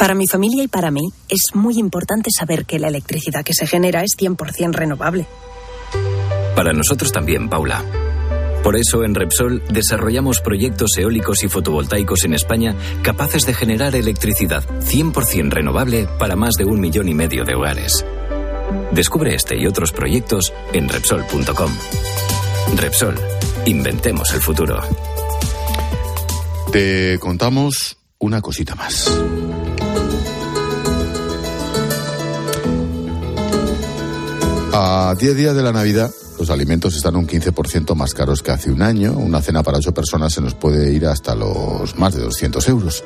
Para 0.00 0.14
mi 0.14 0.26
familia 0.26 0.64
y 0.64 0.68
para 0.68 0.90
mí 0.90 1.02
es 1.28 1.54
muy 1.54 1.78
importante 1.78 2.30
saber 2.34 2.64
que 2.64 2.78
la 2.78 2.88
electricidad 2.88 3.44
que 3.44 3.52
se 3.52 3.66
genera 3.66 4.00
es 4.00 4.16
100% 4.18 4.72
renovable. 4.72 5.26
Para 6.56 6.72
nosotros 6.72 7.12
también, 7.12 7.50
Paula. 7.50 7.84
Por 8.64 8.76
eso 8.76 9.04
en 9.04 9.14
Repsol 9.14 9.62
desarrollamos 9.68 10.40
proyectos 10.40 10.96
eólicos 10.96 11.44
y 11.44 11.50
fotovoltaicos 11.50 12.24
en 12.24 12.32
España 12.32 12.74
capaces 13.02 13.44
de 13.44 13.52
generar 13.52 13.94
electricidad 13.94 14.64
100% 14.80 15.50
renovable 15.50 16.08
para 16.18 16.34
más 16.34 16.54
de 16.54 16.64
un 16.64 16.80
millón 16.80 17.06
y 17.10 17.14
medio 17.14 17.44
de 17.44 17.54
hogares. 17.54 18.02
Descubre 18.92 19.34
este 19.34 19.58
y 19.58 19.66
otros 19.66 19.92
proyectos 19.92 20.50
en 20.72 20.88
Repsol.com. 20.88 21.72
Repsol, 22.76 23.16
inventemos 23.66 24.32
el 24.32 24.40
futuro. 24.40 24.80
Te 26.72 27.18
contamos 27.18 27.98
una 28.18 28.40
cosita 28.40 28.74
más. 28.74 29.10
A 34.72 35.14
10 35.18 35.36
días 35.36 35.56
de 35.56 35.62
la 35.62 35.72
Navidad, 35.72 36.10
los 36.38 36.48
alimentos 36.48 36.94
están 36.94 37.16
un 37.16 37.26
15% 37.26 37.94
más 37.94 38.14
caros 38.14 38.42
que 38.42 38.52
hace 38.52 38.70
un 38.70 38.82
año. 38.82 39.12
Una 39.12 39.42
cena 39.42 39.62
para 39.62 39.78
ocho 39.78 39.92
personas 39.92 40.32
se 40.32 40.40
nos 40.40 40.54
puede 40.54 40.92
ir 40.92 41.06
hasta 41.06 41.34
los 41.34 41.96
más 41.96 42.14
de 42.14 42.22
200 42.22 42.68
euros. 42.68 43.04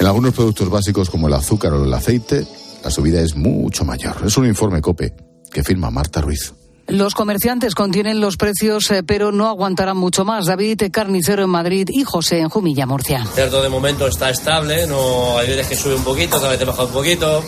En 0.00 0.06
algunos 0.06 0.32
productos 0.32 0.70
básicos 0.70 1.10
como 1.10 1.28
el 1.28 1.34
azúcar 1.34 1.74
o 1.74 1.84
el 1.84 1.92
aceite, 1.92 2.46
la 2.82 2.90
subida 2.90 3.20
es 3.20 3.36
mucho 3.36 3.84
mayor. 3.84 4.16
Es 4.26 4.36
un 4.38 4.46
informe 4.46 4.80
COPE 4.80 5.14
que 5.52 5.62
firma 5.62 5.90
Marta 5.90 6.22
Ruiz. 6.22 6.54
Los 6.88 7.14
comerciantes 7.14 7.74
contienen 7.74 8.20
los 8.20 8.36
precios, 8.36 8.90
eh, 8.90 9.02
pero 9.02 9.30
no 9.32 9.48
aguantarán 9.48 9.96
mucho 9.96 10.24
más. 10.24 10.46
David 10.46 10.82
Carnicero 10.90 11.44
en 11.44 11.50
Madrid 11.50 11.88
y 11.90 12.04
José 12.04 12.40
en 12.40 12.48
Jumilla, 12.48 12.86
Murcia. 12.86 13.24
Cerdo 13.34 13.62
de 13.62 13.68
momento 13.68 14.06
está 14.06 14.30
estable, 14.30 14.86
no 14.86 15.38
hay 15.38 15.48
veces 15.48 15.68
que 15.68 15.76
sube 15.76 15.94
un 15.94 16.04
poquito, 16.04 16.36
otra 16.36 16.50
vez 16.50 16.66
baja 16.66 16.84
un 16.84 16.90
poquito, 16.90 17.44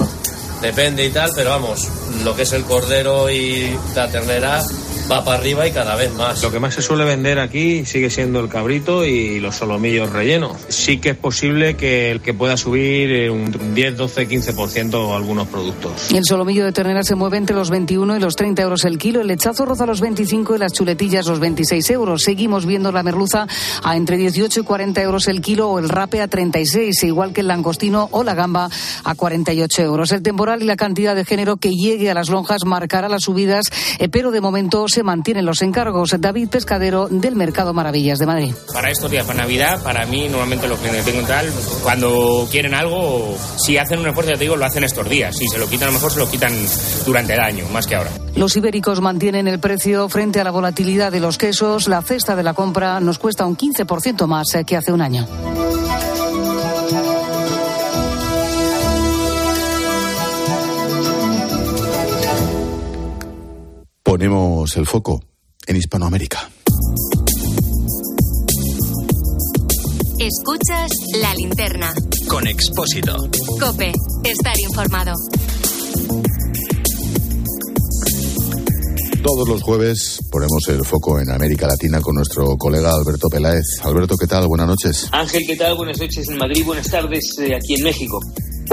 depende 0.64 1.04
y 1.04 1.11
tal, 1.11 1.30
pero 1.35 1.50
vamos, 1.50 1.87
lo 2.25 2.35
que 2.35 2.42
es 2.42 2.52
el 2.52 2.64
cordero 2.64 3.28
y 3.28 3.78
la 3.94 4.09
ternera 4.09 4.62
va 5.11 5.25
para 5.25 5.39
arriba 5.39 5.67
y 5.67 5.73
cada 5.73 5.97
vez 5.97 6.13
más. 6.15 6.43
Lo 6.43 6.51
que 6.51 6.61
más 6.61 6.75
se 6.75 6.83
suele 6.83 7.05
vender 7.05 7.39
aquí 7.39 7.85
sigue 7.85 8.11
siendo 8.11 8.41
el 8.41 8.49
cabrito 8.49 9.05
y 9.05 9.41
los 9.41 9.57
solomillos 9.57 10.11
rellenos. 10.11 10.57
Sí 10.69 10.99
que 10.99 11.11
es 11.11 11.17
posible 11.17 11.77
que 11.77 12.11
el 12.11 12.21
que 12.21 12.35
pueda 12.35 12.57
subir 12.57 13.11
eh, 13.11 13.31
un 13.31 13.75
10, 13.75 13.97
12, 13.97 14.29
15% 14.29 15.15
algunos 15.15 15.49
productos. 15.49 16.11
El 16.11 16.25
solomillo 16.25 16.65
de 16.65 16.73
ternera 16.73 17.03
se 17.03 17.15
mueve 17.15 17.37
entre 17.37 17.57
los 17.57 17.71
21 17.71 18.17
y 18.17 18.21
los 18.21 18.37
30 18.37 18.63
euros 18.63 18.85
el 18.85 18.99
kilo, 18.99 19.21
el 19.21 19.27
lechazo 19.27 19.65
roza 19.65 19.87
los 19.87 20.01
25 20.01 20.57
y 20.57 20.59
las 20.59 20.73
chuletillas 20.73 21.27
los 21.27 21.41
26 21.41 21.91
euros. 21.91 22.23
Seguimos 22.23 22.67
viendo 22.67 22.93
la 22.93 23.03
merluza 23.03 23.47
a 23.83 23.97
entre 23.97 24.17
18 24.17 24.61
y 24.61 24.65
40 24.65 25.03
euros 25.03 25.29
el 25.29 25.41
kilo 25.41 25.71
o 25.71 25.79
el 25.79 25.89
rape 25.89 26.21
a 26.21 26.29
36, 26.29 27.03
igual 27.05 27.33
que 27.33 27.43
el 27.43 27.49
langostino 27.49 28.09
o 28.11 28.25
la 28.25 28.35
gamba 28.35 28.69
a 29.05 29.15
48 29.15 29.83
euros. 29.83 30.13
El 30.13 30.23
temporal 30.23 30.63
y 30.63 30.67
la 30.67 30.77
cantidad 30.77 31.15
de 31.15 31.25
género 31.25 31.57
que 31.57 31.71
llegue 31.71 32.11
a 32.11 32.15
las 32.15 32.29
lonjas 32.29 32.65
marcará 32.65 33.09
las 33.09 33.25
subidas, 33.25 33.67
eh, 33.99 34.09
pero 34.09 34.31
de 34.31 34.41
momento 34.41 34.89
se 34.95 35.03
mantienen 35.03 35.45
los 35.45 35.61
encargos. 35.61 36.15
David 36.21 36.49
Pescadero 36.49 37.09
del 37.11 37.35
Mercado 37.35 37.75
Maravillas 37.75 38.21
de 38.21 38.27
Madrid. 38.27 38.55
Para 38.73 38.91
estos 38.91 39.11
días, 39.11 39.27
para 39.27 39.41
Navidad, 39.41 39.83
para 39.83 40.07
mí 40.07 40.29
normalmente 40.29 40.69
los 40.69 40.79
clientes 40.79 41.05
tengo 41.05 41.27
tal, 41.27 41.53
cuando 41.83 42.47
quieren 42.49 42.75
algo, 42.75 43.37
si 43.57 43.77
hacen 43.77 43.99
un 43.99 44.07
esfuerzo, 44.07 44.31
ya 44.31 44.39
te 44.39 44.45
digo, 44.45 44.57
lo 44.57 44.65
hacen 44.65 44.85
estos 44.85 45.09
días. 45.09 45.37
Si 45.37 45.49
se 45.49 45.59
lo 45.59 45.69
quitan, 45.69 45.89
a 45.89 45.91
lo 45.91 45.95
mejor 45.95 46.13
se 46.13 46.21
lo 46.21 46.31
quitan 46.31 46.53
durante 47.05 47.35
el 47.35 47.41
año, 47.41 47.65
más 47.73 47.89
que 47.89 47.97
ahora. 47.97 48.11
Los 48.37 48.57
ibéricos 48.57 49.01
mantienen 49.01 49.49
el 49.49 49.59
precio 49.59 50.09
frente 50.09 50.41
a 50.41 50.45
la 50.45 50.53
volatilidad 50.53 51.11
de 51.11 51.19
los 51.19 51.39
quesos. 51.39 51.89
La 51.89 52.01
cesta 52.01 52.37
de 52.37 52.45
la 52.45 52.55
compra 52.55 53.01
nos 53.01 53.19
cuesta 53.19 53.47
un 53.47 53.57
15% 53.57 54.27
más 54.29 54.47
que 54.65 54.77
hace 54.77 54.93
un 54.93 55.01
año. 55.01 55.27
Ponemos 64.14 64.76
el 64.76 64.87
foco 64.87 65.21
en 65.66 65.75
Hispanoamérica. 65.75 66.49
Escuchas 70.21 70.92
la 71.21 71.35
linterna. 71.35 71.92
Con 72.28 72.47
Expósito. 72.47 73.16
Cope, 73.59 73.92
estar 74.23 74.54
informado. 74.61 75.14
Todos 79.25 79.49
los 79.49 79.62
jueves 79.64 80.21
ponemos 80.30 80.62
el 80.68 80.85
foco 80.85 81.18
en 81.18 81.33
América 81.33 81.66
Latina 81.66 82.00
con 82.00 82.14
nuestro 82.14 82.56
colega 82.56 82.92
Alberto 82.94 83.28
Peláez. 83.28 83.64
Alberto, 83.83 84.16
¿qué 84.16 84.28
tal? 84.28 84.47
Buenas 84.47 84.68
noches. 84.68 85.09
Ángel, 85.11 85.42
¿qué 85.44 85.56
tal? 85.56 85.75
Buenas 85.76 85.99
noches 85.99 86.28
en 86.28 86.38
Madrid, 86.38 86.64
buenas 86.64 86.88
tardes 86.88 87.37
eh, 87.40 87.56
aquí 87.56 87.75
en 87.75 87.83
México. 87.83 88.21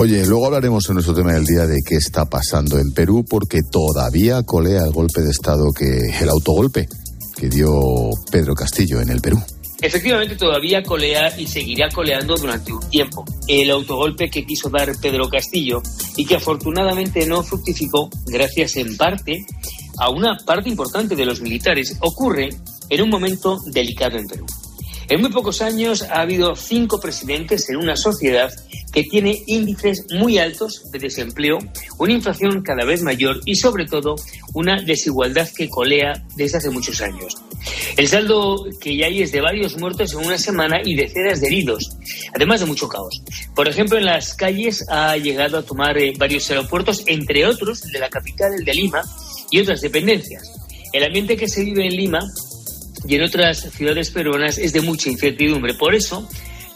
Oye, 0.02 0.26
luego 0.26 0.48
hablaremos 0.48 0.90
en 0.90 0.96
nuestro 0.96 1.14
tema 1.14 1.34
del 1.34 1.46
día 1.46 1.68
de 1.68 1.78
qué 1.88 1.98
está 1.98 2.26
pasando 2.26 2.80
en 2.80 2.92
Perú, 2.92 3.24
porque 3.24 3.60
todavía 3.72 4.42
colea 4.42 4.82
el 4.84 4.92
golpe 4.92 5.22
de 5.22 5.30
Estado 5.30 5.72
que 5.72 6.10
el 6.20 6.28
autogolpe 6.28 6.90
que 7.38 7.50
dio 7.50 7.70
Pedro 8.32 8.56
Castillo 8.56 9.00
en 9.00 9.12
el 9.12 9.22
Perú. 9.22 9.40
Efectivamente, 9.80 10.36
todavía 10.36 10.82
colea 10.82 11.40
y 11.40 11.46
seguirá 11.46 11.88
coleando 11.90 12.36
durante 12.36 12.74
un 12.74 12.80
tiempo. 12.90 13.24
El 13.48 13.70
autogolpe 13.70 14.32
que 14.32 14.44
quiso 14.44 14.72
dar 14.72 14.92
Pedro 15.00 15.30
Castillo 15.30 15.84
y 16.18 16.26
que 16.26 16.38
afortunadamente 16.38 17.28
no 17.28 17.44
fructificó, 17.44 18.10
gracias 18.26 18.78
en 18.78 18.98
parte 18.98 19.46
a 20.00 20.10
una 20.10 20.36
parte 20.44 20.68
importante 20.68 21.16
de 21.16 21.26
los 21.28 21.42
militares, 21.42 21.96
ocurre 22.00 22.50
en 22.90 23.02
un 23.04 23.10
momento 23.12 23.60
delicado 23.72 24.18
en 24.18 24.26
Perú. 24.26 24.48
En 25.12 25.20
muy 25.20 25.30
pocos 25.30 25.62
años 25.62 26.04
ha 26.04 26.22
habido 26.22 26.56
cinco 26.56 26.98
presidentes 26.98 27.70
en 27.70 27.76
una 27.76 27.98
sociedad 27.98 28.50
que 28.94 29.04
tiene 29.04 29.44
índices 29.46 30.06
muy 30.10 30.38
altos 30.38 30.90
de 30.90 31.00
desempleo, 31.00 31.58
una 31.98 32.14
inflación 32.14 32.64
cada 32.64 32.86
vez 32.86 33.02
mayor 33.02 33.42
y 33.44 33.56
sobre 33.56 33.86
todo 33.86 34.16
una 34.54 34.82
desigualdad 34.82 35.50
que 35.54 35.68
colea 35.68 36.14
desde 36.38 36.60
hace 36.60 36.70
muchos 36.70 37.02
años. 37.02 37.36
El 37.98 38.08
saldo 38.08 38.64
que 38.80 38.96
ya 38.96 39.08
hay 39.08 39.22
es 39.22 39.34
de 39.34 39.42
varios 39.42 39.78
muertos 39.78 40.14
en 40.14 40.26
una 40.26 40.38
semana 40.38 40.80
y 40.82 40.96
decenas 40.96 41.42
de 41.42 41.48
heridos, 41.48 41.90
además 42.34 42.62
de 42.62 42.68
mucho 42.68 42.88
caos. 42.88 43.22
Por 43.54 43.68
ejemplo, 43.68 43.98
en 43.98 44.06
las 44.06 44.34
calles 44.34 44.86
ha 44.88 45.18
llegado 45.18 45.58
a 45.58 45.64
tomar 45.64 45.98
eh, 45.98 46.14
varios 46.18 46.50
aeropuertos, 46.50 47.04
entre 47.06 47.46
otros 47.46 47.84
el 47.84 47.92
de 47.92 48.00
la 48.00 48.10
capital, 48.10 48.54
el 48.54 48.64
de 48.64 48.74
Lima, 48.76 49.02
y 49.52 49.60
otras 49.60 49.82
dependencias. 49.82 50.54
El 50.94 51.04
ambiente 51.04 51.36
que 51.36 51.50
se 51.50 51.66
vive 51.66 51.86
en 51.86 51.98
Lima 51.98 52.22
y 53.08 53.16
en 53.16 53.24
otras 53.24 53.70
ciudades 53.72 54.12
peruanas 54.12 54.58
es 54.58 54.74
de 54.74 54.82
mucha 54.82 55.10
incertidumbre. 55.10 55.74
Por 55.74 55.96
eso, 55.96 56.28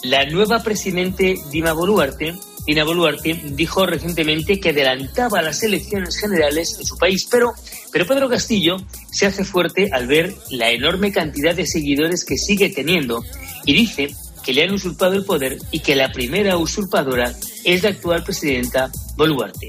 la 0.04 0.26
nueva 0.26 0.62
presidente 0.64 1.36
Dina 1.52 1.74
Boluarte, 1.74 2.34
Dina 2.66 2.84
Boluarte 2.84 3.42
dijo 3.52 3.86
recientemente 3.86 4.60
que 4.60 4.70
adelantaba 4.70 5.42
las 5.42 5.62
elecciones 5.64 6.18
generales 6.18 6.78
en 6.80 6.86
su 6.86 6.98
país, 6.98 7.28
pero, 7.30 7.54
pero 7.92 8.08
Pedro 8.08 8.30
Castillo 8.30 8.78
se 9.12 9.28
hace 9.28 9.44
fuerte 9.44 9.90
al 9.92 10.08
ver 10.08 10.34
la 10.50 10.72
enorme 10.72 11.12
cantidad 11.12 11.56
de 11.56 11.68
seguidores 11.68 12.26
que 12.26 12.38
sigue 12.38 12.70
teniendo 12.70 13.24
y 13.66 13.74
dice 13.74 14.16
que 14.44 14.54
le 14.54 14.64
han 14.64 14.74
usurpado 14.74 15.14
el 15.14 15.26
poder 15.26 15.58
y 15.72 15.80
que 15.80 15.96
la 15.96 16.12
primera 16.12 16.58
usurpadora 16.58 17.34
es 17.64 17.84
la 17.84 17.90
actual 17.90 18.24
presidenta 18.24 18.92
Boluarte. 19.16 19.68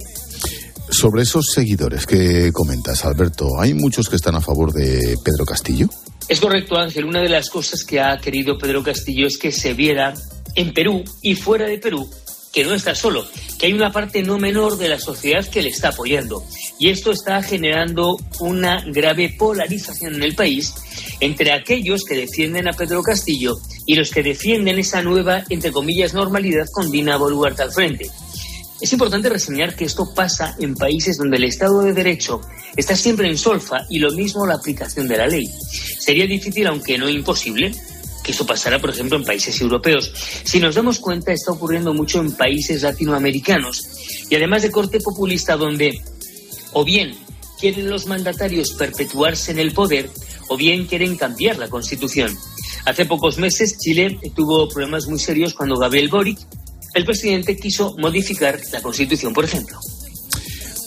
Sobre 0.90 1.22
esos 1.22 1.46
seguidores 1.52 2.06
que 2.06 2.50
comentas, 2.52 3.04
Alberto, 3.04 3.58
¿hay 3.58 3.74
muchos 3.74 4.08
que 4.08 4.16
están 4.16 4.36
a 4.36 4.40
favor 4.40 4.72
de 4.72 5.16
Pedro 5.24 5.44
Castillo? 5.44 5.88
Es 6.28 6.40
correcto, 6.40 6.76
Ángel. 6.76 7.04
Una 7.04 7.20
de 7.20 7.28
las 7.28 7.50
cosas 7.50 7.84
que 7.84 8.00
ha 8.00 8.18
querido 8.18 8.58
Pedro 8.58 8.82
Castillo 8.82 9.26
es 9.26 9.38
que 9.38 9.52
se 9.52 9.74
viera 9.74 10.14
en 10.54 10.72
Perú 10.72 11.04
y 11.22 11.34
fuera 11.34 11.66
de 11.66 11.78
Perú 11.78 12.08
que 12.56 12.64
no 12.64 12.72
está 12.72 12.94
solo, 12.94 13.26
que 13.58 13.66
hay 13.66 13.74
una 13.74 13.92
parte 13.92 14.22
no 14.22 14.38
menor 14.38 14.78
de 14.78 14.88
la 14.88 14.98
sociedad 14.98 15.46
que 15.46 15.60
le 15.60 15.68
está 15.68 15.90
apoyando. 15.90 16.42
Y 16.78 16.88
esto 16.88 17.12
está 17.12 17.42
generando 17.42 18.16
una 18.40 18.82
grave 18.86 19.34
polarización 19.38 20.14
en 20.14 20.22
el 20.22 20.34
país 20.34 20.74
entre 21.20 21.52
aquellos 21.52 22.02
que 22.02 22.16
defienden 22.16 22.66
a 22.66 22.72
Pedro 22.72 23.02
Castillo 23.02 23.56
y 23.84 23.94
los 23.94 24.10
que 24.10 24.22
defienden 24.22 24.78
esa 24.78 25.02
nueva, 25.02 25.44
entre 25.50 25.70
comillas, 25.70 26.14
normalidad 26.14 26.64
con 26.72 26.90
Dina 26.90 27.18
Boluarte 27.18 27.62
al 27.62 27.72
frente. 27.72 28.10
Es 28.80 28.92
importante 28.92 29.30
reseñar 29.30 29.74
que 29.74 29.86
esto 29.86 30.12
pasa 30.14 30.54
en 30.58 30.74
países 30.74 31.16
donde 31.16 31.38
el 31.38 31.44
Estado 31.44 31.82
de 31.82 31.94
Derecho 31.94 32.42
está 32.76 32.94
siempre 32.94 33.28
en 33.28 33.38
solfa 33.38 33.86
y 33.88 33.98
lo 33.98 34.12
mismo 34.12 34.46
la 34.46 34.54
aplicación 34.54 35.08
de 35.08 35.16
la 35.16 35.26
ley. 35.26 35.48
Sería 35.98 36.26
difícil, 36.26 36.66
aunque 36.66 36.98
no 36.98 37.08
imposible, 37.08 37.72
que 38.22 38.32
eso 38.32 38.44
pasara, 38.44 38.78
por 38.78 38.90
ejemplo, 38.90 39.16
en 39.16 39.24
países 39.24 39.58
europeos. 39.60 40.12
Si 40.44 40.60
nos 40.60 40.74
damos 40.74 40.98
cuenta, 40.98 41.32
está 41.32 41.52
ocurriendo 41.52 41.94
mucho 41.94 42.20
en 42.20 42.32
países 42.32 42.82
latinoamericanos 42.82 44.26
y 44.28 44.34
además 44.34 44.62
de 44.62 44.70
corte 44.70 45.00
populista 45.00 45.56
donde 45.56 46.02
o 46.72 46.84
bien 46.84 47.16
quieren 47.58 47.88
los 47.88 48.06
mandatarios 48.06 48.72
perpetuarse 48.72 49.52
en 49.52 49.58
el 49.58 49.72
poder 49.72 50.10
o 50.48 50.56
bien 50.56 50.86
quieren 50.86 51.16
cambiar 51.16 51.56
la 51.56 51.68
constitución. 51.68 52.36
Hace 52.84 53.06
pocos 53.06 53.38
meses 53.38 53.78
Chile 53.78 54.18
tuvo 54.34 54.68
problemas 54.68 55.06
muy 55.06 55.18
serios 55.18 55.54
cuando 55.54 55.76
Gabriel 55.76 56.08
Boric 56.08 56.38
el 56.96 57.04
presidente 57.04 57.56
quiso 57.56 57.94
modificar 57.98 58.58
la 58.72 58.80
Constitución, 58.80 59.34
por 59.34 59.44
ejemplo. 59.44 59.78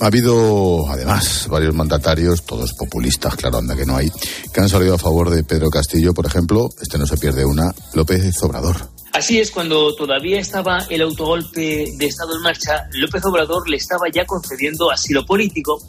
Ha 0.01 0.07
habido, 0.07 0.89
además, 0.89 1.47
varios 1.49 1.75
mandatarios, 1.75 2.43
todos 2.43 2.73
populistas, 2.73 3.35
claro, 3.35 3.59
anda 3.59 3.75
que 3.75 3.85
no 3.85 3.95
hay, 3.95 4.09
que 4.51 4.59
han 4.59 4.69
salido 4.69 4.95
a 4.95 4.97
favor 4.97 5.29
de 5.29 5.43
Pedro 5.43 5.69
Castillo, 5.69 6.13
por 6.13 6.25
ejemplo, 6.25 6.69
este 6.81 6.97
no 6.97 7.05
se 7.05 7.17
pierde 7.17 7.45
una, 7.45 7.71
López 7.93 8.41
Obrador. 8.41 8.89
Así 9.13 9.39
es, 9.39 9.51
cuando 9.51 9.93
todavía 9.95 10.39
estaba 10.39 10.79
el 10.89 11.01
autogolpe 11.01 11.93
de 11.95 12.05
Estado 12.05 12.37
en 12.37 12.41
marcha, 12.41 12.87
López 12.93 13.23
Obrador 13.25 13.69
le 13.69 13.77
estaba 13.77 14.05
ya 14.11 14.25
concediendo 14.25 14.89
asilo 14.89 15.25
político, 15.25 15.79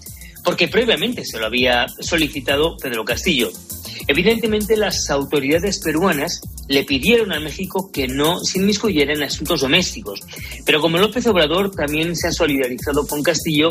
porque 0.45 0.69
previamente 0.69 1.25
se 1.25 1.39
lo 1.39 1.47
había 1.47 1.87
solicitado 2.01 2.77
Pedro 2.77 3.05
Castillo. 3.05 3.51
Evidentemente, 4.07 4.77
las 4.77 5.11
autoridades 5.11 5.81
peruanas 5.81 6.41
le 6.69 6.85
pidieron 6.85 7.33
a 7.33 7.41
México 7.41 7.91
que 7.93 8.07
no 8.07 8.39
se 8.41 8.59
inmiscuyera 8.59 9.13
en 9.13 9.23
asuntos 9.23 9.61
domésticos. 9.61 10.21
Pero 10.65 10.81
como 10.81 10.99
López 10.99 11.27
Obrador 11.27 11.71
también 11.71 12.15
se 12.17 12.29
ha 12.29 12.33
solidarizado 12.33 13.07
con 13.07 13.23
Castillo, 13.23 13.71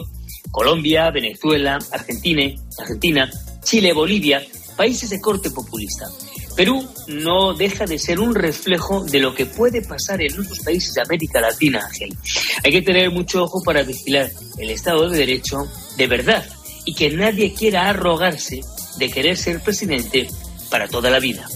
Colombia, 0.51 1.09
Venezuela, 1.11 1.77
Argentina, 1.91 2.43
Argentina, 2.77 3.29
Chile, 3.63 3.93
Bolivia, 3.93 4.41
países 4.75 5.09
de 5.09 5.21
corte 5.21 5.49
populista. 5.51 6.05
Perú 6.55 6.85
no 7.07 7.53
deja 7.53 7.85
de 7.85 7.97
ser 7.97 8.19
un 8.19 8.35
reflejo 8.35 9.05
de 9.05 9.19
lo 9.19 9.33
que 9.33 9.45
puede 9.45 9.81
pasar 9.81 10.21
en 10.21 10.37
otros 10.37 10.59
países 10.59 10.93
de 10.93 11.01
América 11.01 11.39
Latina, 11.39 11.85
Ángel. 11.85 12.13
Hay 12.65 12.71
que 12.71 12.81
tener 12.81 13.11
mucho 13.11 13.43
ojo 13.43 13.61
para 13.63 13.83
vigilar 13.83 14.29
el 14.57 14.69
Estado 14.69 15.09
de 15.09 15.19
Derecho 15.19 15.67
de 15.95 16.07
verdad 16.07 16.45
y 16.83 16.95
que 16.95 17.11
nadie 17.11 17.53
quiera 17.53 17.89
arrogarse 17.89 18.59
de 18.99 19.09
querer 19.09 19.37
ser 19.37 19.61
presidente 19.61 20.29
para 20.69 20.87
toda 20.87 21.09
la 21.09 21.19
vida. 21.19 21.47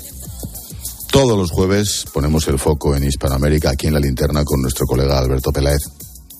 Todos 1.12 1.38
los 1.38 1.52
jueves 1.52 2.06
ponemos 2.12 2.48
el 2.48 2.58
foco 2.58 2.96
en 2.96 3.04
Hispanoamérica, 3.04 3.70
aquí 3.70 3.86
en 3.86 3.94
la 3.94 4.00
linterna, 4.00 4.44
con 4.44 4.62
nuestro 4.62 4.88
colega 4.88 5.20
Alberto 5.20 5.52
Peláez. 5.52 5.82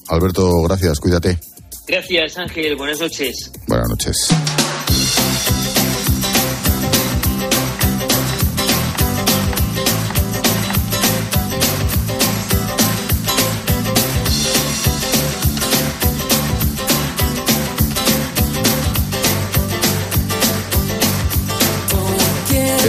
Alberto, 0.08 0.64
gracias, 0.64 1.00
cuídate. 1.00 1.38
Gracias, 1.88 2.38
Ángel. 2.38 2.76
Buenas 2.76 3.00
noches. 3.00 3.52
Buenas 3.68 3.90
noches. 3.90 4.16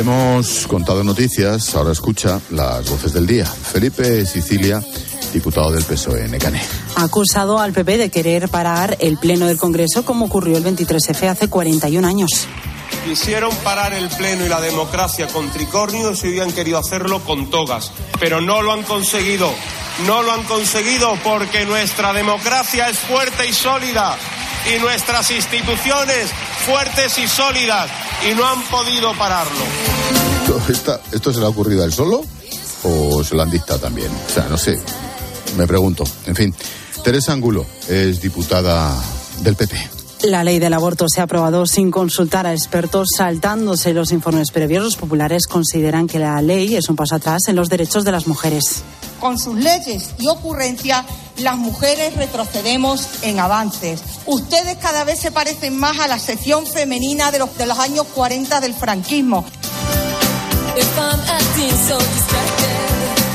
Hemos 0.04 0.66
contado 0.66 1.02
noticias, 1.02 1.74
ahora 1.74 1.92
escucha 1.92 2.38
las 2.50 2.90
voces 2.90 3.14
del 3.14 3.26
día. 3.26 3.46
Felipe 3.46 4.26
Sicilia, 4.26 4.82
diputado 5.32 5.70
del 5.70 5.82
PSOE, 5.82 6.28
Necane. 6.28 6.60
Ha 6.96 7.04
acusado 7.04 7.58
al 7.58 7.72
PP 7.72 7.96
de 7.96 8.10
querer 8.10 8.50
parar 8.50 8.98
el 9.00 9.16
Pleno 9.16 9.46
del 9.46 9.56
Congreso 9.56 10.04
como 10.04 10.26
ocurrió 10.26 10.58
el 10.58 10.64
23F 10.64 11.26
hace 11.26 11.48
41 11.48 12.06
años. 12.06 12.46
Quisieron 13.06 13.56
parar 13.64 13.94
el 13.94 14.10
Pleno 14.10 14.44
y 14.44 14.50
la 14.50 14.60
democracia 14.60 15.26
con 15.28 15.48
tricornios 15.48 16.22
y 16.22 16.28
hubieran 16.28 16.52
querido 16.52 16.76
hacerlo 16.76 17.20
con 17.20 17.48
togas, 17.48 17.90
pero 18.20 18.42
no 18.42 18.60
lo 18.60 18.74
han 18.74 18.82
conseguido. 18.82 19.50
No 20.06 20.22
lo 20.22 20.32
han 20.32 20.42
conseguido 20.42 21.16
porque 21.24 21.64
nuestra 21.64 22.12
democracia 22.12 22.90
es 22.90 22.98
fuerte 22.98 23.48
y 23.48 23.54
sólida 23.54 24.18
y 24.66 24.78
nuestras 24.80 25.30
instituciones 25.30 26.30
fuertes 26.66 27.18
y 27.18 27.26
sólidas 27.26 27.90
y 28.30 28.34
no 28.34 28.46
han 28.46 28.62
podido 28.64 29.12
pararlo. 29.14 29.52
¿Esto, 30.68 31.00
¿Esto 31.12 31.32
se 31.32 31.40
le 31.40 31.46
ha 31.46 31.48
ocurrido 31.48 31.82
a 31.82 31.86
él 31.86 31.92
solo 31.92 32.22
o 32.82 33.24
se 33.24 33.34
lo 33.34 33.42
han 33.42 33.50
dictado 33.50 33.80
también? 33.80 34.10
O 34.26 34.30
sea, 34.30 34.46
no 34.48 34.56
sé, 34.56 34.80
me 35.56 35.66
pregunto. 35.66 36.04
En 36.26 36.34
fin, 36.34 36.54
Teresa 37.02 37.32
Angulo 37.32 37.66
es 37.88 38.20
diputada 38.20 38.94
del 39.40 39.56
PP. 39.56 39.76
La 40.24 40.42
ley 40.42 40.58
del 40.58 40.72
aborto 40.72 41.04
se 41.06 41.20
ha 41.20 41.24
aprobado 41.24 41.66
sin 41.66 41.90
consultar 41.90 42.46
a 42.46 42.52
expertos, 42.54 43.08
saltándose 43.14 43.92
los 43.92 44.10
informes 44.10 44.50
previos. 44.52 44.82
Los 44.82 44.96
populares 44.96 45.46
consideran 45.46 46.06
que 46.06 46.18
la 46.18 46.40
ley 46.40 46.76
es 46.76 46.88
un 46.88 46.96
paso 46.96 47.16
atrás 47.16 47.42
en 47.48 47.56
los 47.56 47.68
derechos 47.68 48.04
de 48.04 48.12
las 48.12 48.26
mujeres. 48.26 48.82
Con 49.20 49.38
sus 49.38 49.56
leyes 49.56 50.10
y 50.18 50.26
ocurrencias, 50.26 51.04
las 51.38 51.56
mujeres 51.56 52.14
retrocedemos 52.16 53.22
en 53.22 53.40
avances. 53.40 54.02
Ustedes 54.26 54.76
cada 54.78 55.04
vez 55.04 55.18
se 55.18 55.32
parecen 55.32 55.78
más 55.78 55.98
a 55.98 56.08
la 56.08 56.18
sección 56.18 56.66
femenina 56.66 57.30
de 57.30 57.38
los, 57.38 57.56
de 57.56 57.66
los 57.66 57.78
años 57.78 58.06
40 58.14 58.60
del 58.60 58.74
franquismo. 58.74 59.44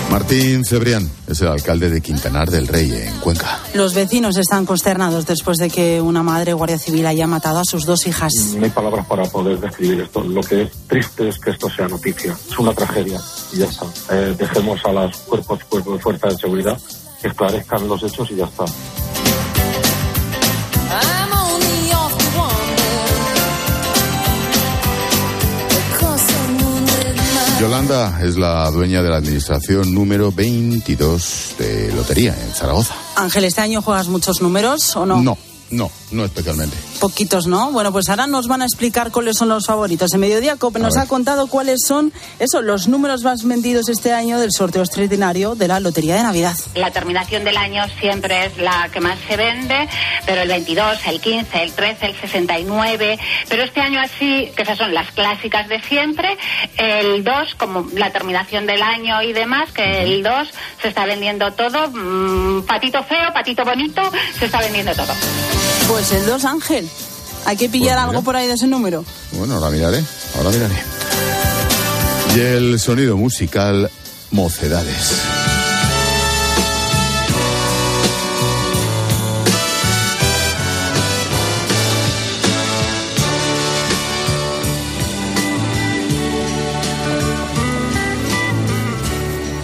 Martín 0.10 0.66
Cebrián 0.66 1.08
es 1.28 1.40
el 1.42 1.50
alcalde 1.50 1.90
de 1.90 2.02
Quintanar 2.02 2.50
del 2.50 2.68
Rey, 2.68 2.92
en 2.92 3.20
Cuenca. 3.20 3.60
Los 3.76 3.94
vecinos 3.94 4.38
están 4.38 4.66
consternados 4.66 5.28
después 5.28 5.58
de 5.60 5.70
que 5.70 6.02
una 6.02 6.24
madre 6.24 6.54
guardia 6.54 6.80
civil 6.80 7.06
haya 7.06 7.28
matado 7.28 7.60
a 7.60 7.64
sus 7.64 7.86
dos 7.86 8.08
hijas. 8.08 8.34
No 8.58 8.64
hay 8.64 8.72
palabras 8.72 9.06
para 9.06 9.24
poder 9.26 9.60
describir 9.60 10.02
esto. 10.02 10.24
Lo 10.24 10.42
que 10.42 10.64
es 10.64 10.72
triste 10.88 11.30
es 11.30 11.38
que 11.38 11.52
esto 11.52 11.70
sea 11.70 11.88
noticia. 11.88 12.36
Es 12.50 12.58
una 12.58 12.74
tragedia 12.74 13.20
y 13.54 13.58
ya 13.58 13.66
está. 13.66 13.86
Eh, 14.12 14.36
dejemos 14.38 14.84
a 14.84 14.92
los 14.92 15.16
cuerpos, 15.18 15.64
cuerpos 15.66 15.94
de 15.94 16.00
fuerza 16.00 16.28
de 16.30 16.38
seguridad 16.38 16.80
que 17.22 17.28
esclarezcan 17.28 17.88
los 17.88 18.02
hechos 18.02 18.32
y 18.32 18.36
ya 18.36 18.46
está. 18.46 18.66
Yolanda 27.60 28.22
es 28.24 28.38
la 28.38 28.72
dueña 28.72 29.04
de 29.04 29.10
la 29.10 29.18
administración 29.18 29.94
número 29.94 30.32
22 30.32 31.56
de 31.60 31.92
Lotería 31.92 32.34
en 32.42 32.54
Zaragoza. 32.54 32.96
Ángel, 33.18 33.44
¿este 33.44 33.60
año 33.60 33.82
juegas 33.82 34.08
muchos 34.08 34.42
números 34.42 34.96
o 34.96 35.06
no? 35.06 35.22
No, 35.22 35.38
no, 35.72 35.92
no 36.12 36.24
especialmente. 36.24 36.78
Poquitos, 37.00 37.48
¿no? 37.48 37.72
Bueno, 37.72 37.94
pues 37.94 38.10
ahora 38.10 38.28
nos 38.28 38.48
van 38.48 38.62
a 38.62 38.66
explicar 38.66 39.12
cuáles 39.12 39.38
son 39.38 39.48
los 39.48 39.66
favoritos. 39.66 40.14
En 40.14 40.20
Mediodía 40.20 40.58
Cope 40.58 40.80
nos 40.80 40.98
ha 40.98 41.08
contado 41.08 41.48
cuáles 41.48 41.80
son 41.88 42.12
eso, 42.40 42.62
los 42.62 42.90
números 42.90 43.24
más 43.24 43.44
vendidos 43.46 43.88
este 43.88 44.12
año 44.12 44.38
del 44.38 44.52
sorteo 44.52 44.82
extraordinario 44.82 45.56
de 45.56 45.70
la 45.70 45.80
Lotería 45.80 46.16
de 46.16 46.24
Navidad. 46.24 46.58
La 46.76 46.92
terminación 46.92 47.46
del 47.46 47.56
año 47.56 47.86
siempre 48.02 48.48
es 48.48 48.58
la 48.58 48.90
que 48.92 49.00
más 49.00 49.18
se 49.28 49.38
vende, 49.38 49.88
pero 50.26 50.42
el 50.42 50.50
22, 50.50 50.98
el 51.08 51.22
15, 51.22 51.64
el 51.64 51.72
13, 51.72 52.06
el 52.06 52.16
69, 52.20 53.20
pero 53.48 53.64
este 53.64 53.80
año 53.80 54.02
así, 54.02 54.52
que 54.56 54.64
esas 54.64 54.78
son 54.78 54.94
las 54.94 55.12
clásicas 55.12 55.70
de 55.70 55.82
siempre, 55.82 56.38
el 56.78 57.24
2, 57.24 57.56
como 57.56 57.88
la 57.94 58.12
terminación 58.12 58.66
del 58.66 58.82
año 58.82 59.22
y 59.22 59.32
demás, 59.32 59.72
que 59.72 60.04
el 60.04 60.22
2 60.22 60.50
se 60.82 60.90
está 60.90 61.06
vendiendo 61.06 61.52
todo, 61.54 61.90
mmm, 61.90 62.64
patito 62.64 63.02
feo, 63.04 63.32
patito 63.34 63.64
bonito, 63.64 64.02
se 64.38 64.46
está 64.46 64.60
vendiendo 64.60 64.94
todo. 64.94 65.14
Pues 65.90 66.12
el 66.12 66.26
2, 66.26 66.46
Ángel. 66.46 66.88
Hay 67.46 67.58
que 67.58 67.68
pillar 67.68 67.98
Pues 67.98 68.10
algo 68.10 68.22
por 68.22 68.36
ahí 68.36 68.48
de 68.48 68.54
ese 68.54 68.68
número. 68.68 69.04
Bueno, 69.32 69.56
ahora 69.56 69.72
miraré, 69.72 70.04
ahora 70.38 70.52
miraré. 70.52 70.76
Y 72.36 72.40
el 72.40 72.80
sonido 72.80 73.18
musical 73.18 73.90
Mocedades. 74.30 75.16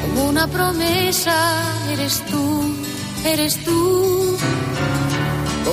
Como 0.02 0.30
una 0.30 0.48
promesa 0.48 1.62
eres 1.92 2.24
tú, 2.26 2.76
eres 3.24 3.64
tú. 3.64 4.14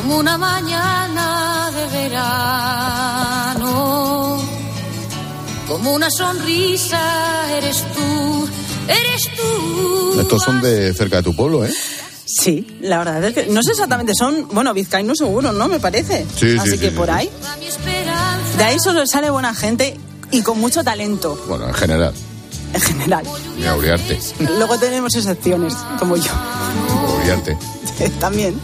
Como 0.03 0.17
una 0.19 0.37
mañana 0.37 1.71
de 1.75 1.87
verano. 2.03 3.73
Como 5.69 5.93
una 5.93 6.09
sonrisa 6.11 7.01
eres 7.57 7.85
tú, 7.95 8.49
eres 8.89 9.23
tú. 9.37 10.21
Estos 10.21 10.43
son 10.43 10.61
de 10.61 10.93
cerca 10.93 11.17
de 11.19 11.23
tu 11.23 11.35
pueblo, 11.37 11.65
¿eh? 11.65 11.73
Sí, 12.27 12.79
la 12.81 12.99
verdad 12.99 13.23
es 13.25 13.35
que 13.35 13.47
no 13.47 13.63
sé 13.63 13.71
exactamente, 13.73 14.15
son, 14.15 14.49
bueno, 14.53 14.75
vizcaínos 14.75 15.19
seguro, 15.19 15.53
¿no? 15.53 15.69
Me 15.69 15.79
parece. 15.81 16.27
Sí, 16.37 16.53
sí, 16.53 16.59
Así 16.59 16.71
sí, 16.73 16.79
que 16.79 16.91
sí, 16.91 16.97
por 16.97 17.07
sí. 17.07 17.13
ahí. 17.15 17.31
De 18.59 18.65
ahí 18.65 18.79
solo 18.81 19.07
sale 19.07 19.31
buena 19.31 19.55
gente 19.55 19.97
y 20.31 20.43
con 20.43 20.59
mucho 20.59 20.83
talento, 20.83 21.41
Bueno, 21.49 21.69
en 21.69 21.75
general. 21.75 22.13
en 22.75 22.81
general. 22.81 23.25
Uriarte. 23.79 24.19
Luego 24.59 24.79
tenemos 24.79 25.15
excepciones, 25.15 25.75
como 25.99 26.17
yo. 26.17 26.33
Uriarte. 27.23 27.57
También. 28.21 28.59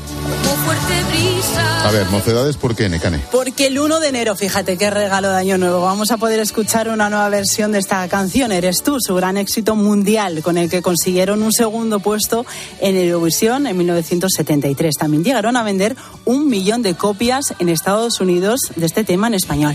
A 1.88 1.90
ver, 1.90 2.06
Mocedades, 2.10 2.58
¿por 2.58 2.76
qué, 2.76 2.90
Necane? 2.90 3.18
Porque 3.32 3.68
el 3.68 3.78
1 3.78 4.00
de 4.00 4.08
enero, 4.08 4.36
fíjate 4.36 4.76
qué 4.76 4.90
regalo 4.90 5.30
de 5.30 5.36
Año 5.38 5.56
Nuevo, 5.56 5.80
vamos 5.80 6.10
a 6.10 6.18
poder 6.18 6.38
escuchar 6.38 6.90
una 6.90 7.08
nueva 7.08 7.30
versión 7.30 7.72
de 7.72 7.78
esta 7.78 8.06
canción, 8.08 8.52
Eres 8.52 8.82
tú, 8.82 8.98
su 9.00 9.14
gran 9.14 9.38
éxito 9.38 9.74
mundial, 9.74 10.42
con 10.42 10.58
el 10.58 10.68
que 10.68 10.82
consiguieron 10.82 11.42
un 11.42 11.50
segundo 11.50 11.98
puesto 12.00 12.44
en 12.80 12.94
Eurovisión 12.94 13.66
en 13.66 13.78
1973. 13.78 14.96
También 14.96 15.24
llegaron 15.24 15.56
a 15.56 15.62
vender 15.62 15.96
un 16.26 16.48
millón 16.48 16.82
de 16.82 16.94
copias 16.94 17.54
en 17.58 17.70
Estados 17.70 18.20
Unidos 18.20 18.60
de 18.76 18.84
este 18.84 19.04
tema 19.04 19.28
en 19.28 19.34
español. 19.34 19.74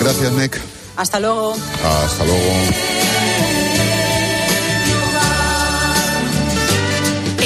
Gracias, 0.00 0.32
Nec. 0.32 0.60
Hasta 0.96 1.18
luego. 1.18 1.54
Hasta 1.82 2.24
luego. 2.26 3.03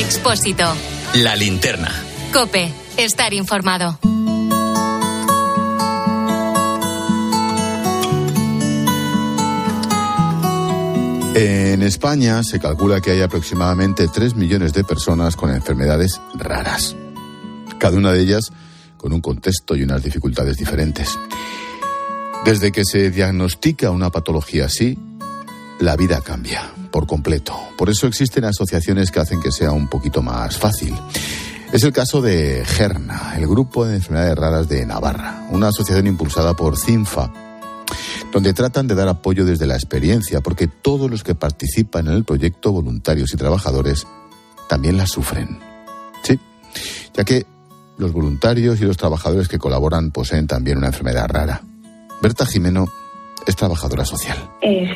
Expósito. 0.08 0.64
La 1.16 1.36
linterna. 1.36 1.92
Cope. 2.32 2.72
Estar 2.96 3.34
informado. 3.34 3.98
En 11.34 11.82
España 11.82 12.42
se 12.42 12.58
calcula 12.58 13.02
que 13.02 13.10
hay 13.10 13.20
aproximadamente 13.20 14.08
3 14.08 14.34
millones 14.34 14.72
de 14.72 14.82
personas 14.82 15.36
con 15.36 15.50
enfermedades 15.54 16.22
raras. 16.34 16.96
Cada 17.78 17.98
una 17.98 18.10
de 18.10 18.22
ellas 18.22 18.50
con 18.96 19.12
un 19.12 19.20
contexto 19.20 19.76
y 19.76 19.82
unas 19.82 20.02
dificultades 20.02 20.56
diferentes. 20.56 21.18
Desde 22.46 22.72
que 22.72 22.86
se 22.86 23.10
diagnostica 23.10 23.90
una 23.90 24.08
patología 24.08 24.64
así, 24.64 24.98
la 25.78 25.96
vida 25.96 26.20
cambia 26.20 26.70
por 26.90 27.06
completo. 27.06 27.56
Por 27.76 27.90
eso 27.90 28.06
existen 28.06 28.44
asociaciones 28.44 29.10
que 29.10 29.20
hacen 29.20 29.40
que 29.40 29.52
sea 29.52 29.72
un 29.72 29.88
poquito 29.88 30.22
más 30.22 30.56
fácil. 30.56 30.94
Es 31.72 31.82
el 31.84 31.92
caso 31.92 32.22
de 32.22 32.64
GERNA, 32.64 33.34
el 33.36 33.46
Grupo 33.46 33.84
de 33.84 33.96
Enfermedades 33.96 34.36
Raras 34.36 34.68
de 34.68 34.86
Navarra, 34.86 35.46
una 35.50 35.68
asociación 35.68 36.06
impulsada 36.06 36.54
por 36.54 36.78
CINFA, 36.78 37.30
donde 38.32 38.54
tratan 38.54 38.86
de 38.86 38.94
dar 38.94 39.08
apoyo 39.08 39.44
desde 39.44 39.66
la 39.66 39.74
experiencia, 39.74 40.40
porque 40.40 40.66
todos 40.66 41.10
los 41.10 41.22
que 41.22 41.34
participan 41.34 42.06
en 42.06 42.14
el 42.14 42.24
proyecto, 42.24 42.72
voluntarios 42.72 43.34
y 43.34 43.36
trabajadores, 43.36 44.06
también 44.68 44.96
la 44.96 45.06
sufren. 45.06 45.60
Sí, 46.22 46.40
ya 47.14 47.24
que 47.24 47.46
los 47.98 48.12
voluntarios 48.12 48.80
y 48.80 48.84
los 48.84 48.96
trabajadores 48.96 49.48
que 49.48 49.58
colaboran 49.58 50.10
poseen 50.10 50.46
también 50.46 50.78
una 50.78 50.88
enfermedad 50.88 51.28
rara. 51.28 51.62
Berta 52.22 52.46
Jimeno 52.46 52.88
es 53.46 53.56
trabajadora 53.56 54.04
social. 54.04 54.36
Eh, 54.60 54.92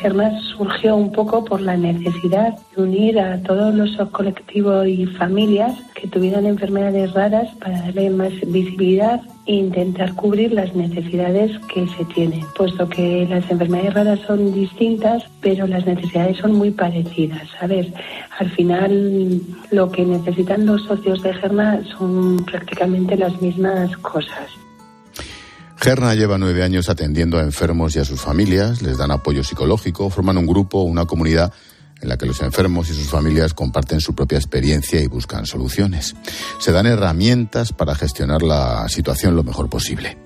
surgió 0.57 0.95
un 0.95 1.11
poco 1.11 1.43
por 1.43 1.61
la 1.61 1.75
necesidad 1.75 2.57
de 2.75 2.81
unir 2.81 3.19
a 3.19 3.41
todos 3.41 3.73
los 3.73 3.95
colectivos 4.11 4.87
y 4.87 5.05
familias 5.05 5.73
que 5.95 6.07
tuvieran 6.07 6.45
enfermedades 6.45 7.13
raras 7.13 7.49
para 7.59 7.79
darle 7.81 8.09
más 8.09 8.33
visibilidad 8.47 9.21
e 9.45 9.55
intentar 9.55 10.13
cubrir 10.15 10.53
las 10.53 10.73
necesidades 10.73 11.51
que 11.73 11.87
se 11.87 12.05
tienen, 12.05 12.45
puesto 12.55 12.87
que 12.87 13.27
las 13.29 13.49
enfermedades 13.49 13.93
raras 13.93 14.19
son 14.25 14.53
distintas, 14.53 15.23
pero 15.41 15.67
las 15.67 15.85
necesidades 15.85 16.37
son 16.37 16.53
muy 16.53 16.71
parecidas. 16.71 17.47
¿sabes? 17.59 17.87
Al 18.39 18.49
final, 18.51 19.41
lo 19.71 19.91
que 19.91 20.05
necesitan 20.05 20.65
los 20.65 20.83
socios 20.83 21.21
de 21.23 21.33
Germa 21.33 21.79
son 21.97 22.37
prácticamente 22.45 23.17
las 23.17 23.41
mismas 23.41 23.95
cosas. 23.97 24.62
Gerna 25.83 26.15
lleva 26.15 26.37
nueve 26.37 26.63
años 26.63 26.87
atendiendo 26.87 27.37
a 27.37 27.41
enfermos 27.41 27.93
y 27.97 27.99
a 27.99 28.05
sus 28.05 28.21
familias, 28.21 28.81
les 28.81 28.97
dan 28.97 29.11
apoyo 29.11 29.43
psicológico, 29.43 30.09
forman 30.09 30.37
un 30.37 30.47
grupo, 30.47 30.81
una 30.83 31.03
comunidad 31.03 31.51
en 32.01 32.07
la 32.07 32.17
que 32.17 32.25
los 32.25 32.41
enfermos 32.41 32.89
y 32.89 32.93
sus 32.93 33.09
familias 33.09 33.53
comparten 33.53 33.99
su 33.99 34.15
propia 34.15 34.37
experiencia 34.37 35.01
y 35.01 35.07
buscan 35.07 35.45
soluciones. 35.45 36.15
Se 36.59 36.71
dan 36.71 36.85
herramientas 36.85 37.73
para 37.73 37.95
gestionar 37.95 38.43
la 38.43 38.87
situación 38.87 39.35
lo 39.35 39.43
mejor 39.43 39.69
posible. 39.69 40.17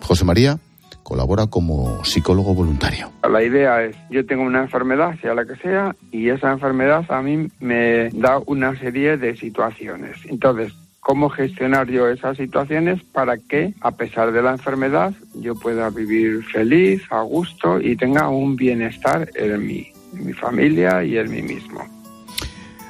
José 0.00 0.24
María 0.24 0.58
colabora 1.02 1.48
como 1.48 2.02
psicólogo 2.02 2.54
voluntario. 2.54 3.12
La 3.30 3.42
idea 3.42 3.84
es, 3.84 3.94
yo 4.08 4.24
tengo 4.24 4.42
una 4.42 4.62
enfermedad, 4.62 5.20
sea 5.20 5.34
la 5.34 5.44
que 5.44 5.56
sea, 5.56 5.94
y 6.12 6.30
esa 6.30 6.50
enfermedad 6.50 7.04
a 7.10 7.20
mí 7.20 7.48
me 7.60 8.08
da 8.08 8.40
una 8.46 8.74
serie 8.78 9.18
de 9.18 9.36
situaciones. 9.36 10.16
Entonces, 10.30 10.72
cómo 11.04 11.28
gestionar 11.28 11.90
yo 11.90 12.08
esas 12.08 12.38
situaciones 12.38 13.04
para 13.12 13.36
que, 13.36 13.74
a 13.82 13.90
pesar 13.90 14.32
de 14.32 14.42
la 14.42 14.52
enfermedad, 14.52 15.12
yo 15.34 15.54
pueda 15.54 15.90
vivir 15.90 16.42
feliz, 16.46 17.02
a 17.10 17.20
gusto 17.20 17.78
y 17.78 17.94
tenga 17.94 18.30
un 18.30 18.56
bienestar 18.56 19.30
en 19.34 19.66
mí, 19.66 19.86
en 20.14 20.26
mi 20.26 20.32
familia 20.32 21.04
y 21.04 21.18
en 21.18 21.30
mí 21.30 21.42
mismo. 21.42 21.80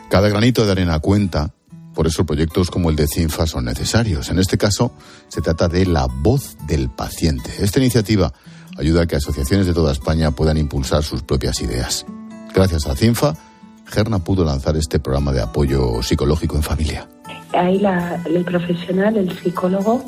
Cada 0.09 0.29
granito 0.29 0.65
de 0.65 0.71
arena 0.71 1.01
cuenta, 1.01 1.51
por 1.93 2.07
eso 2.07 2.25
proyectos 2.25 2.71
como 2.71 2.89
el 2.89 2.95
de 2.95 3.09
CINFA 3.09 3.49
son 3.49 3.65
necesarios. 3.65 4.31
En 4.31 4.39
este 4.39 4.57
caso, 4.57 4.93
se 5.27 5.41
trata 5.41 5.67
de 5.67 5.85
la 5.85 6.07
voz 6.07 6.57
del 6.69 6.91
paciente. 6.91 7.51
Esta 7.59 7.81
iniciativa 7.81 8.33
ayuda 8.79 9.03
a 9.03 9.07
que 9.07 9.17
asociaciones 9.17 9.67
de 9.67 9.75
toda 9.75 9.91
España 9.91 10.31
puedan 10.31 10.57
impulsar 10.57 11.03
sus 11.03 11.25
propias 11.25 11.61
ideas. 11.63 12.07
Gracias 12.55 12.87
a 12.87 12.95
CINFA, 12.95 13.37
Gerna 13.87 14.21
pudo 14.21 14.45
lanzar 14.45 14.77
este 14.77 15.01
programa 15.01 15.33
de 15.33 15.43
apoyo 15.43 16.01
psicológico 16.01 16.55
en 16.55 16.63
familia 16.63 17.09
ahí 17.55 17.79
la, 17.79 18.23
el 18.27 18.45
profesional, 18.45 19.17
el 19.17 19.31
psicólogo, 19.39 20.05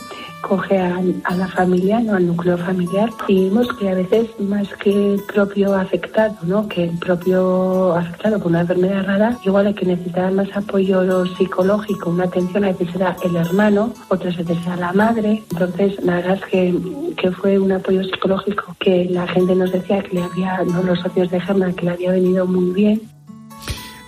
coge 0.46 0.78
a, 0.78 1.00
la 1.36 1.48
familia, 1.48 2.00
no 2.00 2.14
al 2.14 2.26
núcleo 2.26 2.56
familiar, 2.56 3.10
y 3.26 3.48
vemos 3.48 3.68
que 3.78 3.88
a 3.90 3.94
veces 3.94 4.28
más 4.38 4.68
que 4.76 5.14
el 5.14 5.20
propio 5.22 5.74
afectado, 5.74 6.36
¿no? 6.42 6.68
que 6.68 6.84
el 6.84 6.98
propio 6.98 7.94
afectado 7.94 8.38
por 8.38 8.48
una 8.48 8.60
enfermedad 8.60 9.04
rara, 9.06 9.38
igual 9.44 9.66
hay 9.66 9.74
que 9.74 9.86
necesitar 9.86 10.30
más 10.32 10.48
apoyo 10.54 11.26
psicológico, 11.36 12.10
una 12.10 12.24
atención, 12.24 12.64
a 12.64 12.68
veces 12.68 12.90
será 12.92 13.16
el 13.24 13.36
hermano, 13.36 13.92
otras 14.08 14.36
veces 14.36 14.58
será 14.62 14.76
la 14.76 14.92
madre. 14.92 15.42
Entonces, 15.50 16.00
la 16.04 16.16
verdad 16.16 16.40
que, 16.50 16.74
que 17.16 17.32
fue 17.32 17.58
un 17.58 17.72
apoyo 17.72 18.04
psicológico 18.04 18.76
que 18.78 19.06
la 19.06 19.26
gente 19.26 19.54
nos 19.54 19.72
decía 19.72 20.02
que 20.02 20.16
le 20.16 20.22
había, 20.22 20.62
no 20.64 20.82
los 20.82 21.00
socios 21.00 21.30
de 21.30 21.40
Germa, 21.40 21.72
que 21.72 21.86
le 21.86 21.90
había 21.92 22.12
venido 22.12 22.46
muy 22.46 22.70
bien 22.70 23.15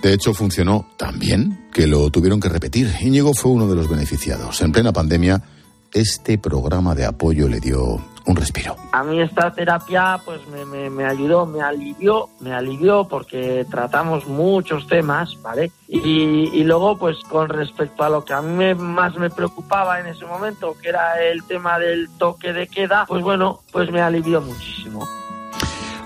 de 0.03 0.13
hecho, 0.13 0.33
funcionó 0.33 0.87
tan 0.97 1.19
bien 1.19 1.69
que 1.73 1.87
lo 1.87 2.11
tuvieron 2.11 2.41
que 2.41 2.49
repetir. 2.49 2.89
Íñigo 3.01 3.35
fue 3.35 3.53
uno 3.53 3.69
de 3.69 3.75
los 3.75 3.89
beneficiados. 3.89 4.61
En 4.63 4.71
plena 4.71 4.93
pandemia, 4.93 5.43
este 5.93 6.39
programa 6.39 6.95
de 6.95 7.05
apoyo 7.05 7.49
le 7.49 7.61
dio 7.61 8.01
un 8.27 8.37
respiro. 8.37 8.77
A 8.93 9.03
mí 9.03 9.21
esta 9.21 9.53
terapia 9.53 10.21
pues 10.25 10.41
me, 10.47 11.05
ayudó, 11.05 11.47
me 11.47 11.63
alivió, 11.63 12.29
me 12.41 12.53
alivió 12.53 13.09
porque 13.09 13.67
tratamos 13.71 14.27
muchos 14.27 14.87
temas, 14.87 15.31
¿vale? 15.43 15.73
Y, 15.89 16.63
luego 16.65 16.99
pues 16.99 17.17
con 17.29 17.49
respecto 17.49 18.05
a 18.05 18.11
lo 18.11 18.25
que 18.25 18.35
a 18.35 18.43
mí 18.43 18.75
más 18.75 19.17
me 19.17 19.31
preocupaba 19.31 19.99
en 19.99 20.07
ese 20.07 20.27
momento, 20.27 20.77
que 20.81 20.91
era 20.91 21.23
el 21.23 21.43
tema 21.45 21.79
del 21.79 22.09
toque 22.19 22.53
de 22.53 22.67
queda, 22.67 23.07
pues 23.09 23.23
bueno, 23.23 23.61
pues 23.73 23.91
me 23.91 24.03
alivió 24.03 24.43
muchísimo. 24.43 25.09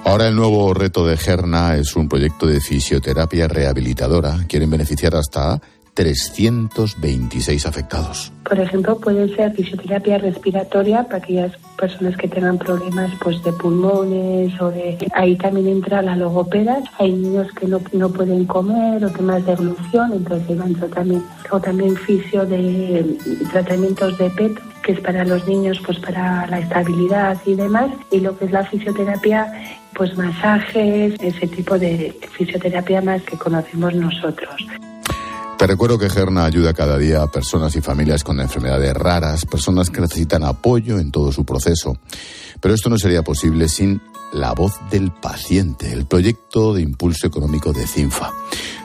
Ahora 0.04 0.28
el 0.28 0.34
nuevo 0.34 0.74
reto 0.74 1.06
de 1.06 1.16
Gerna 1.16 1.76
es 1.76 1.94
un 1.94 2.08
proyecto 2.08 2.46
de 2.46 2.60
fisioterapia 2.60 3.46
rehabilitadora. 3.46 4.36
Quieren 4.48 4.68
beneficiar 4.68 5.14
hasta 5.14 5.60
326 5.94 7.66
afectados. 7.66 8.32
Por 8.44 8.58
ejemplo, 8.58 8.98
puede 8.98 9.34
ser 9.36 9.52
fisioterapia 9.52 10.18
respiratoria 10.18 11.04
para 11.04 11.18
aquellas 11.18 11.52
personas 11.78 12.16
que 12.16 12.28
tengan 12.28 12.58
problemas 12.58 13.12
pues 13.22 13.42
de 13.44 13.52
pulmones 13.52 14.60
o 14.60 14.70
de 14.70 14.98
ahí 15.14 15.36
también 15.36 15.68
entra 15.68 16.02
la 16.02 16.16
logopeda. 16.16 16.80
Hay 16.98 17.12
niños 17.12 17.48
que 17.52 17.68
no, 17.68 17.80
no 17.92 18.08
pueden 18.08 18.44
comer 18.46 19.04
o 19.04 19.10
temas 19.10 19.44
de 19.46 19.52
evolución, 19.52 20.12
entonces 20.14 20.60
hay 20.60 20.74
también 20.74 21.22
o 21.50 21.60
también 21.60 21.96
fisio 21.96 22.44
de 22.46 23.16
tratamientos 23.52 24.18
de 24.18 24.30
PET 24.30 24.58
que 24.82 24.92
es 24.92 25.00
para 25.00 25.24
los 25.24 25.46
niños 25.46 25.80
pues 25.86 25.98
para 26.00 26.46
la 26.48 26.58
estabilidad 26.58 27.38
y 27.46 27.54
demás 27.54 27.90
y 28.10 28.18
lo 28.18 28.36
que 28.36 28.46
es 28.46 28.50
la 28.50 28.64
fisioterapia 28.64 29.46
pues 29.94 30.16
masajes, 30.16 31.14
ese 31.20 31.46
tipo 31.46 31.78
de 31.78 32.16
fisioterapia 32.32 33.00
más 33.00 33.22
que 33.22 33.36
conocemos 33.36 33.94
nosotros. 33.94 34.54
Te 35.58 35.66
recuerdo 35.68 35.96
que 35.96 36.10
Gerna 36.10 36.44
ayuda 36.44 36.74
cada 36.74 36.98
día 36.98 37.22
a 37.22 37.30
personas 37.30 37.76
y 37.76 37.80
familias 37.80 38.24
con 38.24 38.40
enfermedades 38.40 38.94
raras, 38.94 39.46
personas 39.46 39.90
que 39.90 40.00
necesitan 40.00 40.42
apoyo 40.42 40.98
en 40.98 41.12
todo 41.12 41.30
su 41.30 41.44
proceso. 41.44 41.96
Pero 42.60 42.74
esto 42.74 42.90
no 42.90 42.98
sería 42.98 43.22
posible 43.22 43.68
sin 43.68 44.00
la 44.32 44.54
voz 44.54 44.72
del 44.90 45.12
paciente, 45.12 45.92
el 45.92 46.06
proyecto 46.06 46.74
de 46.74 46.82
impulso 46.82 47.28
económico 47.28 47.72
de 47.72 47.86
CINFA. 47.86 48.32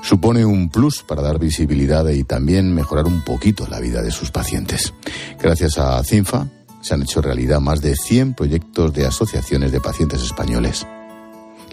Supone 0.04 0.46
un 0.46 0.70
plus 0.70 1.02
para 1.02 1.24
dar 1.24 1.40
visibilidad 1.40 2.08
y 2.10 2.24
también 2.24 2.76
mejorar 2.76 3.06
un 3.06 3.24
poquito 3.24 3.66
la 3.68 3.80
vida 3.80 4.04
de 4.04 4.12
sus 4.12 4.30
pacientes. 4.30 4.94
Gracias 5.42 5.80
a 5.80 6.04
CINFA 6.04 6.48
se 6.82 6.94
han 6.94 7.02
hecho 7.02 7.22
realidad 7.22 7.60
más 7.60 7.82
de 7.82 7.96
100 7.96 8.36
proyectos 8.36 8.94
de 8.94 9.06
asociaciones 9.06 9.72
de 9.72 9.82
pacientes 9.82 10.22
españoles. 10.22 10.86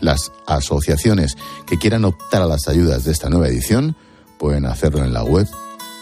Las 0.00 0.32
asociaciones 0.46 1.36
que 1.66 1.78
quieran 1.78 2.04
optar 2.04 2.42
a 2.42 2.46
las 2.46 2.68
ayudas 2.68 3.04
de 3.04 3.12
esta 3.12 3.30
nueva 3.30 3.48
edición 3.48 3.96
pueden 4.38 4.66
hacerlo 4.66 5.02
en 5.04 5.12
la 5.12 5.24
web 5.24 5.48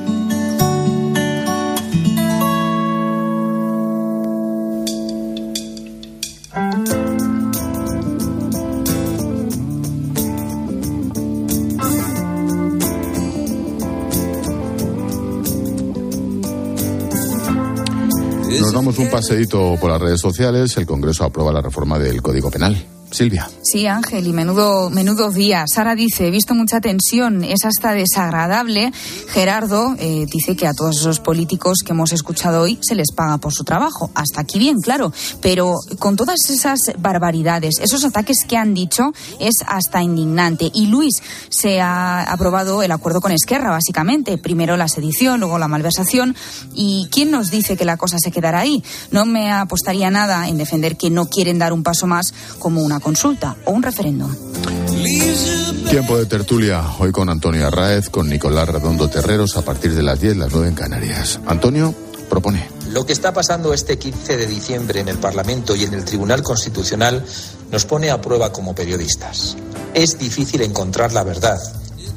Un 18.99 19.09
paseíto 19.09 19.75
por 19.79 19.91
las 19.91 20.01
redes 20.01 20.19
sociales. 20.19 20.75
El 20.77 20.85
Congreso 20.85 21.23
aprueba 21.23 21.51
la 21.51 21.61
reforma 21.61 21.99
del 21.99 22.21
Código 22.21 22.49
Penal. 22.49 23.00
Silvia. 23.11 23.49
Sí, 23.61 23.87
Ángel, 23.87 24.25
y 24.25 24.33
menudo, 24.33 24.89
menudo 24.89 25.31
día. 25.31 25.65
Sara 25.67 25.95
dice, 25.95 26.27
he 26.27 26.31
visto 26.31 26.55
mucha 26.55 26.79
tensión, 26.79 27.43
es 27.43 27.65
hasta 27.65 27.93
desagradable. 27.93 28.91
Gerardo 29.29 29.95
eh, 29.99 30.25
dice 30.31 30.55
que 30.55 30.65
a 30.65 30.73
todos 30.73 30.97
esos 30.97 31.19
políticos 31.19 31.79
que 31.85 31.91
hemos 31.91 32.13
escuchado 32.13 32.61
hoy 32.61 32.79
se 32.81 32.95
les 32.95 33.11
paga 33.11 33.37
por 33.37 33.53
su 33.53 33.63
trabajo. 33.63 34.11
Hasta 34.15 34.41
aquí 34.41 34.59
bien, 34.59 34.77
claro. 34.79 35.11
Pero 35.41 35.75
con 35.99 36.15
todas 36.15 36.49
esas 36.49 36.79
barbaridades, 36.99 37.79
esos 37.81 38.05
ataques 38.05 38.45
que 38.47 38.57
han 38.57 38.73
dicho, 38.73 39.11
es 39.39 39.55
hasta 39.67 40.01
indignante. 40.01 40.71
Y 40.73 40.87
Luis, 40.87 41.15
se 41.49 41.81
ha 41.81 42.23
aprobado 42.23 42.81
el 42.81 42.91
acuerdo 42.91 43.19
con 43.19 43.31
Esquerra, 43.31 43.71
básicamente. 43.71 44.37
Primero 44.37 44.77
la 44.77 44.87
sedición, 44.87 45.41
luego 45.41 45.59
la 45.59 45.67
malversación. 45.67 46.35
¿Y 46.73 47.09
quién 47.11 47.31
nos 47.31 47.51
dice 47.51 47.75
que 47.75 47.85
la 47.85 47.97
cosa 47.97 48.17
se 48.19 48.31
quedará 48.31 48.59
ahí? 48.59 48.83
No 49.11 49.25
me 49.25 49.51
apostaría 49.51 50.09
nada 50.09 50.47
en 50.47 50.57
defender 50.57 50.95
que 50.95 51.09
no 51.09 51.27
quieren 51.27 51.59
dar 51.59 51.73
un 51.73 51.83
paso 51.83 52.07
más 52.07 52.33
como 52.59 52.81
una 52.81 53.00
consulta 53.01 53.57
o 53.65 53.71
un 53.71 53.83
referéndum. 53.83 54.33
Tiempo 55.89 56.17
de 56.17 56.25
tertulia, 56.25 56.83
hoy 56.99 57.11
con 57.11 57.27
Antonio 57.27 57.67
Arraez, 57.67 58.09
con 58.09 58.29
Nicolás 58.29 58.69
Redondo 58.69 59.09
Terreros, 59.09 59.57
a 59.57 59.61
partir 59.63 59.93
de 59.93 60.03
las 60.03 60.21
10, 60.21 60.37
las 60.37 60.53
9 60.53 60.69
en 60.69 60.75
Canarias. 60.75 61.39
Antonio 61.45 61.93
propone. 62.29 62.69
Lo 62.91 63.05
que 63.05 63.11
está 63.11 63.33
pasando 63.33 63.73
este 63.73 63.99
15 63.99 64.37
de 64.37 64.47
diciembre 64.47 65.01
en 65.01 65.09
el 65.09 65.17
Parlamento 65.17 65.75
y 65.75 65.83
en 65.83 65.93
el 65.93 66.05
Tribunal 66.05 66.43
Constitucional 66.43 67.25
nos 67.71 67.85
pone 67.85 68.09
a 68.09 68.21
prueba 68.21 68.53
como 68.53 68.73
periodistas. 68.73 69.57
Es 69.93 70.17
difícil 70.17 70.61
encontrar 70.61 71.11
la 71.11 71.23
verdad, 71.23 71.59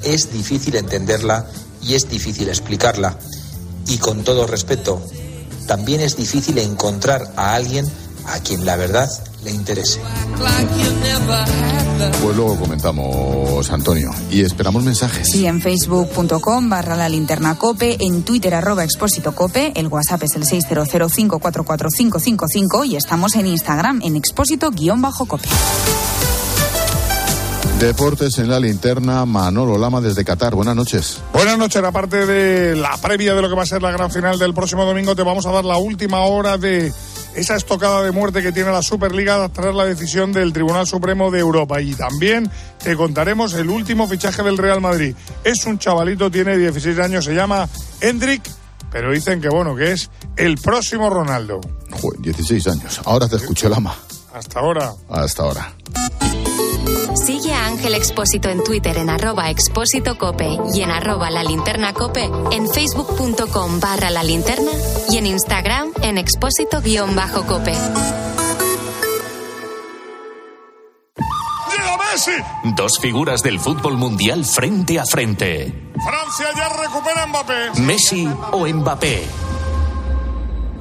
es 0.05 0.33
difícil 0.33 0.77
entenderla 0.77 1.47
y 1.83 1.95
es 1.95 2.09
difícil 2.09 2.49
explicarla. 2.49 3.19
Y 3.89 3.99
con 3.99 4.23
todo 4.23 4.47
respeto, 4.47 5.03
también 5.67 6.01
es 6.01 6.17
difícil 6.17 6.59
encontrar 6.59 7.33
a 7.37 7.55
alguien 7.55 7.87
a 8.27 8.39
quien 8.41 8.65
la 8.65 8.77
verdad 8.77 9.11
le 9.45 9.51
interese. 9.51 10.01
Pues 12.23 12.37
luego 12.37 12.59
comentamos, 12.59 13.71
Antonio, 13.71 14.11
y 14.31 14.41
esperamos 14.41 14.83
mensajes. 14.83 15.29
Sí, 15.31 15.47
en 15.47 15.61
facebook.com 15.61 16.69
barra 16.69 16.97
la 16.97 17.09
linterna 17.09 17.57
cope, 17.57 17.97
en 18.01 18.23
twitter 18.23 18.55
arroba 18.55 18.83
expósito 18.85 19.33
cope, 19.35 19.73
el 19.77 19.89
whatsapp 19.89 20.23
es 20.23 20.37
el 20.37 20.45
600544555 20.45 22.87
y 22.87 22.97
estamos 22.97 23.35
en 23.37 23.47
instagram 23.47 24.01
en 24.03 24.17
expósito 24.17 24.71
guion 24.71 25.03
bajo 25.03 25.27
cope. 25.27 25.49
Deportes 27.79 28.39
en 28.39 28.49
la 28.49 28.59
linterna, 28.61 29.27
Manolo 29.27 29.77
Lama 29.77 30.01
desde 30.01 30.25
Qatar. 30.25 30.55
Buenas 30.55 30.77
noches. 30.77 31.19
Buenas 31.33 31.59
noches. 31.59 31.83
Aparte 31.83 32.25
de 32.25 32.77
la 32.77 32.97
previa 32.97 33.35
de 33.35 33.43
lo 33.43 33.49
que 33.49 33.57
va 33.57 33.65
a 33.65 33.67
ser 33.67 33.83
la 33.83 33.91
gran 33.91 34.11
final 34.11 34.39
del 34.39 34.55
próximo 34.55 34.87
domingo, 34.87 35.15
te 35.15 35.23
vamos 35.23 35.45
a 35.45 35.51
dar 35.51 35.65
la 35.65 35.77
última 35.77 36.21
hora 36.21 36.57
de 36.57 36.95
esa 37.35 37.57
estocada 37.57 38.03
de 38.03 38.11
muerte 38.13 38.43
que 38.43 38.53
tiene 38.53 38.71
la 38.71 38.83
Superliga 38.83 39.49
tras 39.49 39.75
la 39.75 39.85
decisión 39.85 40.33
del 40.33 40.53
Tribunal 40.53 40.87
Supremo 40.87 41.31
de 41.31 41.41
Europa. 41.41 41.81
Y 41.81 41.95
también 41.95 42.51
te 42.83 42.97
contaremos 42.97 43.55
el 43.55 43.69
último 43.69 44.09
fichaje 44.09 44.43
del 44.43 44.59
Real 44.59 44.81
Madrid. 44.81 45.15
Es 45.43 45.65
un 45.67 45.79
chavalito, 45.79 46.31
tiene 46.31 46.57
16 46.57 46.99
años, 46.99 47.25
se 47.25 47.35
llama 47.35 47.69
Hendrik, 48.01 48.43
pero 48.91 49.11
dicen 49.13 49.41
que 49.41 49.49
bueno, 49.49 49.75
que 49.75 49.93
es 49.93 50.11
el 50.37 50.57
próximo 50.57 51.11
Ronaldo. 51.11 51.61
Joder, 51.91 52.21
16 52.21 52.67
años. 52.69 53.01
Ahora 53.05 53.29
te 53.29 53.37
escucho, 53.37 53.69
Lama. 53.69 53.95
Hasta 54.33 54.61
ahora. 54.61 54.93
Hasta 55.09 55.43
ahora. 55.43 55.75
Sigue 57.25 57.55
a 57.55 57.67
Ángel 57.67 57.95
Expósito 57.95 58.51
en 58.51 58.63
Twitter 58.63 58.99
en 58.99 59.09
arroba 59.09 59.49
expósito 59.49 60.19
cope 60.19 60.59
y 60.75 60.83
en 60.83 60.91
arroba 60.91 61.31
la 61.31 61.43
linterna 61.43 61.95
cope, 61.95 62.31
en 62.53 62.69
facebook.com 62.69 63.81
barra 63.81 64.11
la 64.11 64.23
linterna 64.23 64.71
y 65.09 65.17
en 65.17 65.27
Instagram 65.27 65.91
en 66.03 66.19
expósito 66.19 66.83
guion 66.83 67.17
bajo 67.17 67.47
cope. 67.47 67.73
¡Llega 71.71 71.97
Messi! 71.97 72.33
Dos 72.77 72.99
figuras 73.01 73.43
del 73.43 73.59
fútbol 73.59 73.97
mundial 73.97 74.45
frente 74.45 75.01
a 75.01 75.07
frente. 75.07 75.73
Francia 76.05 76.49
ya 76.55 76.69
recupera 76.69 77.27
Mbappé. 77.27 77.81
Messi 77.81 78.29
o 78.53 78.67
Mbappé. 78.67 79.54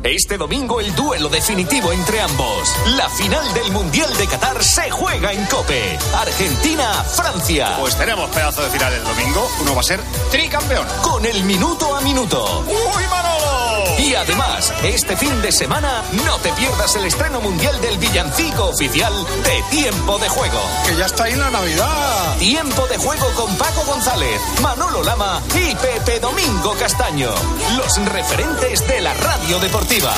Este 0.04 0.38
domingo 0.38 0.82
el 0.82 0.94
duelo 0.96 1.30
definitivo 1.30 1.94
entre 1.94 2.20
ambos. 2.20 2.76
La 2.98 3.10
final 3.10 3.54
del 3.54 3.72
Mundial 3.72 4.14
de 4.18 4.28
Qatar 4.28 4.62
se 4.62 4.92
juega 4.92 5.32
en 5.32 5.46
Cope. 5.46 5.98
Argentina-Francia. 6.14 7.78
Pues 7.80 7.98
tenemos 7.98 8.30
pedazo 8.32 8.64
de 8.64 8.70
final 8.70 8.92
el 8.92 9.04
domingo. 9.04 9.50
Uno 9.62 9.76
va 9.76 9.80
a 9.80 9.84
ser 9.84 10.02
tricampeón. 10.30 10.86
Con 11.02 11.26
el 11.26 11.46
minuto 11.46 11.96
a 11.96 12.02
minuto. 12.02 12.66
¡Uy, 12.68 13.04
Manolo! 13.10 13.63
Y 14.00 14.16
además, 14.16 14.74
este 14.84 15.16
fin 15.16 15.42
de 15.42 15.52
semana 15.52 16.04
no 16.26 16.38
te 16.38 16.52
pierdas 16.54 16.96
el 16.96 17.06
estreno 17.06 17.40
mundial 17.42 17.80
del 17.82 17.98
villancico 17.98 18.66
oficial 18.66 19.14
de 19.44 19.64
Tiempo 19.70 20.18
de 20.20 20.30
Juego. 20.30 20.60
Que 20.86 20.96
ya 20.96 21.06
está 21.06 21.26
ahí 21.26 21.36
la 21.36 21.50
Navidad. 21.50 22.38
Tiempo 22.38 22.88
de 22.88 22.98
Juego 22.98 23.28
con 23.36 23.56
Paco 23.58 23.84
González, 23.86 24.42
Manolo 24.62 25.04
Lama 25.04 25.42
y 25.56 25.76
Pepe 25.76 26.20
Domingo 26.20 26.74
Castaño. 26.80 27.30
Los 27.78 27.98
referentes 28.06 28.88
de 28.88 29.02
la 29.02 29.14
radio 29.14 29.60
deportiva. 29.60 30.14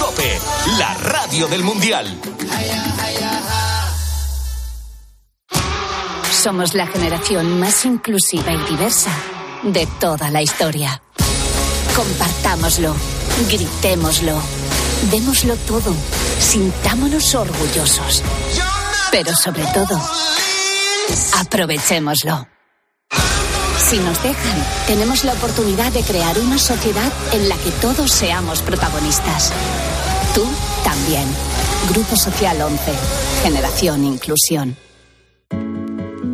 Cope, 0.00 0.38
la 0.78 0.94
radio 0.94 1.46
del 1.46 1.62
Mundial. 1.62 2.20
Somos 6.30 6.74
la 6.74 6.86
generación 6.86 7.58
más 7.58 7.84
inclusiva 7.84 8.52
y 8.52 8.58
diversa 8.70 9.10
de 9.62 9.86
toda 9.98 10.30
la 10.30 10.42
historia. 10.42 11.03
Compartámoslo, 11.96 12.94
gritémoslo, 13.48 14.40
démoslo 15.12 15.56
todo, 15.58 15.94
sintámonos 16.40 17.34
orgullosos. 17.36 18.22
Pero 19.12 19.34
sobre 19.36 19.64
todo, 19.72 20.00
aprovechémoslo. 21.38 22.48
Si 23.78 23.98
nos 23.98 24.20
dejan, 24.22 24.64
tenemos 24.88 25.24
la 25.24 25.34
oportunidad 25.34 25.92
de 25.92 26.02
crear 26.02 26.36
una 26.40 26.58
sociedad 26.58 27.12
en 27.32 27.48
la 27.48 27.56
que 27.58 27.70
todos 27.70 28.10
seamos 28.10 28.62
protagonistas. 28.62 29.52
Tú 30.34 30.44
también. 30.82 31.28
Grupo 31.90 32.16
Social 32.16 32.60
11. 32.60 32.92
Generación 33.42 34.04
Inclusión. 34.04 34.76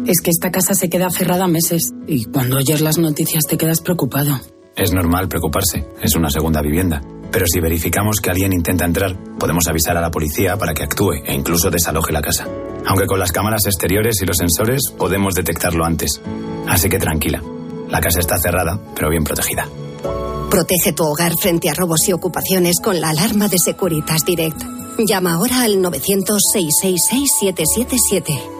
Es 0.07 0.20
que 0.23 0.31
esta 0.31 0.51
casa 0.51 0.75
se 0.75 0.88
queda 0.88 1.11
cerrada 1.11 1.46
meses 1.49 1.92
y 2.07 2.25
cuando 2.25 2.57
oyes 2.57 2.81
las 2.81 2.99
noticias 2.99 3.44
te 3.46 3.59
quedas 3.59 3.81
preocupado. 3.81 4.40
Es 4.81 4.93
normal 4.95 5.29
preocuparse, 5.29 5.85
es 6.01 6.16
una 6.16 6.31
segunda 6.31 6.62
vivienda. 6.62 7.03
Pero 7.31 7.45
si 7.47 7.61
verificamos 7.61 8.19
que 8.19 8.31
alguien 8.31 8.55
intenta 8.55 8.87
entrar, 8.87 9.14
podemos 9.38 9.69
avisar 9.69 9.95
a 9.99 10.01
la 10.01 10.11
policía 10.11 10.57
para 10.57 10.73
que 10.73 10.85
actúe 10.85 11.16
e 11.23 11.35
incluso 11.35 11.71
desaloje 11.71 12.14
la 12.14 12.23
casa. 12.23 12.49
Aunque 12.87 13.05
con 13.05 13.19
las 13.19 13.31
cámaras 13.31 13.66
exteriores 13.66 14.23
y 14.23 14.25
los 14.25 14.38
sensores 14.38 14.90
podemos 14.97 15.35
detectarlo 15.35 15.85
antes. 15.85 16.23
Así 16.66 16.88
que 16.88 16.99
tranquila, 16.99 17.43
la 17.90 18.01
casa 18.01 18.21
está 18.21 18.38
cerrada, 18.38 18.81
pero 18.95 19.11
bien 19.11 19.23
protegida. 19.23 19.69
Protege 20.51 20.95
tu 20.95 21.05
hogar 21.05 21.35
frente 21.38 21.69
a 21.69 21.75
robos 21.75 22.09
y 22.09 22.14
ocupaciones 22.14 22.81
con 22.83 23.03
la 23.03 23.11
alarma 23.11 23.49
de 23.49 23.59
Securitas 23.62 24.25
Direct. 24.25 24.62
Llama 25.07 25.35
ahora 25.35 25.64
al 25.64 25.83
900-666-777. 25.83 28.60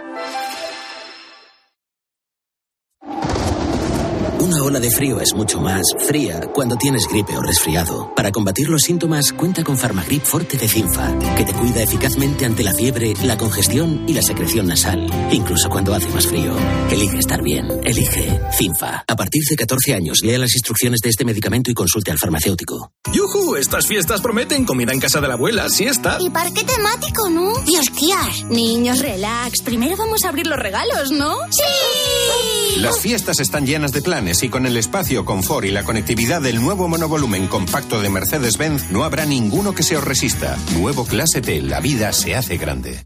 Una 4.41 4.63
ola 4.63 4.79
de 4.79 4.89
frío 4.89 5.21
es 5.21 5.35
mucho 5.35 5.61
más 5.61 5.83
fría 6.07 6.41
cuando 6.51 6.75
tienes 6.75 7.07
gripe 7.07 7.37
o 7.37 7.43
resfriado. 7.43 8.11
Para 8.15 8.31
combatir 8.31 8.69
los 8.69 8.81
síntomas, 8.81 9.31
cuenta 9.33 9.63
con 9.63 9.77
Farmagrip 9.77 10.23
Forte 10.23 10.57
de 10.57 10.67
Cinfa, 10.67 11.15
que 11.37 11.45
te 11.45 11.53
cuida 11.53 11.83
eficazmente 11.83 12.45
ante 12.45 12.63
la 12.63 12.73
fiebre, 12.73 13.13
la 13.23 13.37
congestión 13.37 14.03
y 14.07 14.13
la 14.13 14.23
secreción 14.23 14.65
nasal, 14.65 15.07
incluso 15.31 15.69
cuando 15.69 15.93
hace 15.93 16.09
más 16.09 16.25
frío. 16.25 16.55
Elige 16.89 17.19
estar 17.19 17.43
bien. 17.43 17.67
Elige 17.83 18.41
Cinfa. 18.57 19.03
A 19.07 19.15
partir 19.15 19.43
de 19.47 19.55
14 19.55 19.93
años, 19.93 20.21
lea 20.23 20.39
las 20.39 20.55
instrucciones 20.55 21.01
de 21.01 21.09
este 21.09 21.23
medicamento 21.23 21.69
y 21.69 21.75
consulte 21.75 22.09
al 22.09 22.17
farmacéutico. 22.17 22.93
¡Yujú! 23.13 23.57
Estas 23.57 23.85
fiestas 23.85 24.21
prometen 24.21 24.65
comida 24.65 24.91
en 24.91 24.99
casa 24.99 25.21
de 25.21 25.27
la 25.27 25.35
abuela, 25.35 25.69
siesta. 25.69 26.17
Y 26.19 26.31
parque 26.31 26.63
temático, 26.63 27.29
¿no? 27.29 27.61
Dios, 27.61 27.91
Kiar. 27.91 28.45
Niños, 28.49 28.97
relax. 28.97 29.61
Primero 29.61 29.95
vamos 29.97 30.25
a 30.25 30.29
abrir 30.29 30.47
los 30.47 30.57
regalos, 30.57 31.11
¿no? 31.11 31.37
¡Sí! 31.51 32.50
Las 32.77 32.99
fiestas 32.99 33.39
están 33.39 33.65
llenas 33.65 33.91
de 33.91 34.01
planes 34.01 34.43
y 34.43 34.49
con 34.49 34.65
el 34.65 34.77
espacio, 34.77 35.25
confort 35.25 35.65
y 35.65 35.71
la 35.71 35.83
conectividad 35.83 36.41
del 36.41 36.61
nuevo 36.61 36.87
monovolumen 36.87 37.47
compacto 37.47 38.01
de 38.01 38.09
Mercedes-Benz 38.09 38.91
no 38.91 39.03
habrá 39.03 39.25
ninguno 39.25 39.73
que 39.73 39.83
se 39.83 39.97
os 39.97 40.03
resista. 40.03 40.57
Nuevo 40.73 41.05
Clase 41.05 41.41
T, 41.41 41.61
la 41.61 41.79
vida 41.79 42.13
se 42.13 42.35
hace 42.35 42.57
grande. 42.57 43.05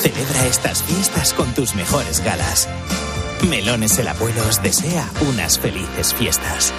Celebra 0.00 0.46
estas 0.46 0.82
fiestas 0.82 1.34
con 1.34 1.52
tus 1.54 1.74
mejores 1.74 2.24
galas. 2.24 2.68
Melones 3.48 3.98
el 3.98 4.08
Abuelo 4.08 4.42
os 4.48 4.62
desea 4.62 5.08
unas 5.28 5.58
felices 5.58 6.14
fiestas. 6.14 6.72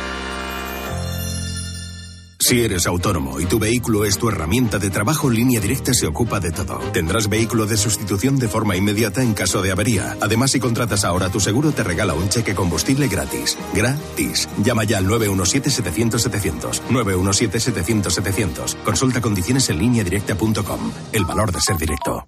Si 2.41 2.60
eres 2.60 2.88
autónomo 2.88 3.39
y 3.39 3.45
tu 3.45 3.60
vehículo 3.60 4.04
es 4.04 4.17
tu 4.17 4.27
herramienta 4.27 4.80
de 4.80 4.89
trabajo, 4.89 5.30
Línea 5.30 5.62
Directa 5.62 5.93
se 5.93 6.08
ocupa 6.08 6.39
de 6.39 6.51
todo. 6.51 6.80
Tendrás 6.91 7.30
vehículo 7.30 7.67
de 7.67 7.77
sustitución 7.77 8.39
de 8.39 8.47
forma 8.47 8.75
inmediata 8.75 9.21
en 9.21 9.36
caso 9.36 9.62
de 9.62 9.71
avería. 9.71 10.17
Además, 10.19 10.49
si 10.49 10.60
contratas 10.60 11.06
ahora 11.06 11.30
tu 11.30 11.39
seguro, 11.39 11.71
te 11.71 11.84
regala 11.84 12.15
un 12.15 12.30
cheque 12.30 12.56
combustible 12.56 13.08
gratis. 13.08 13.60
Gratis. 13.75 14.49
Llama 14.63 14.86
ya 14.86 14.97
al 14.97 15.06
917-700-700. 15.08 16.82
917-700-700. 16.89 18.75
Consulta 18.84 19.21
condiciones 19.21 19.69
en 19.69 19.77
lineadirecta.com. 19.77 20.91
El 21.13 21.25
valor 21.25 21.51
de 21.51 21.62
ser 21.62 21.77
directo. 21.77 22.27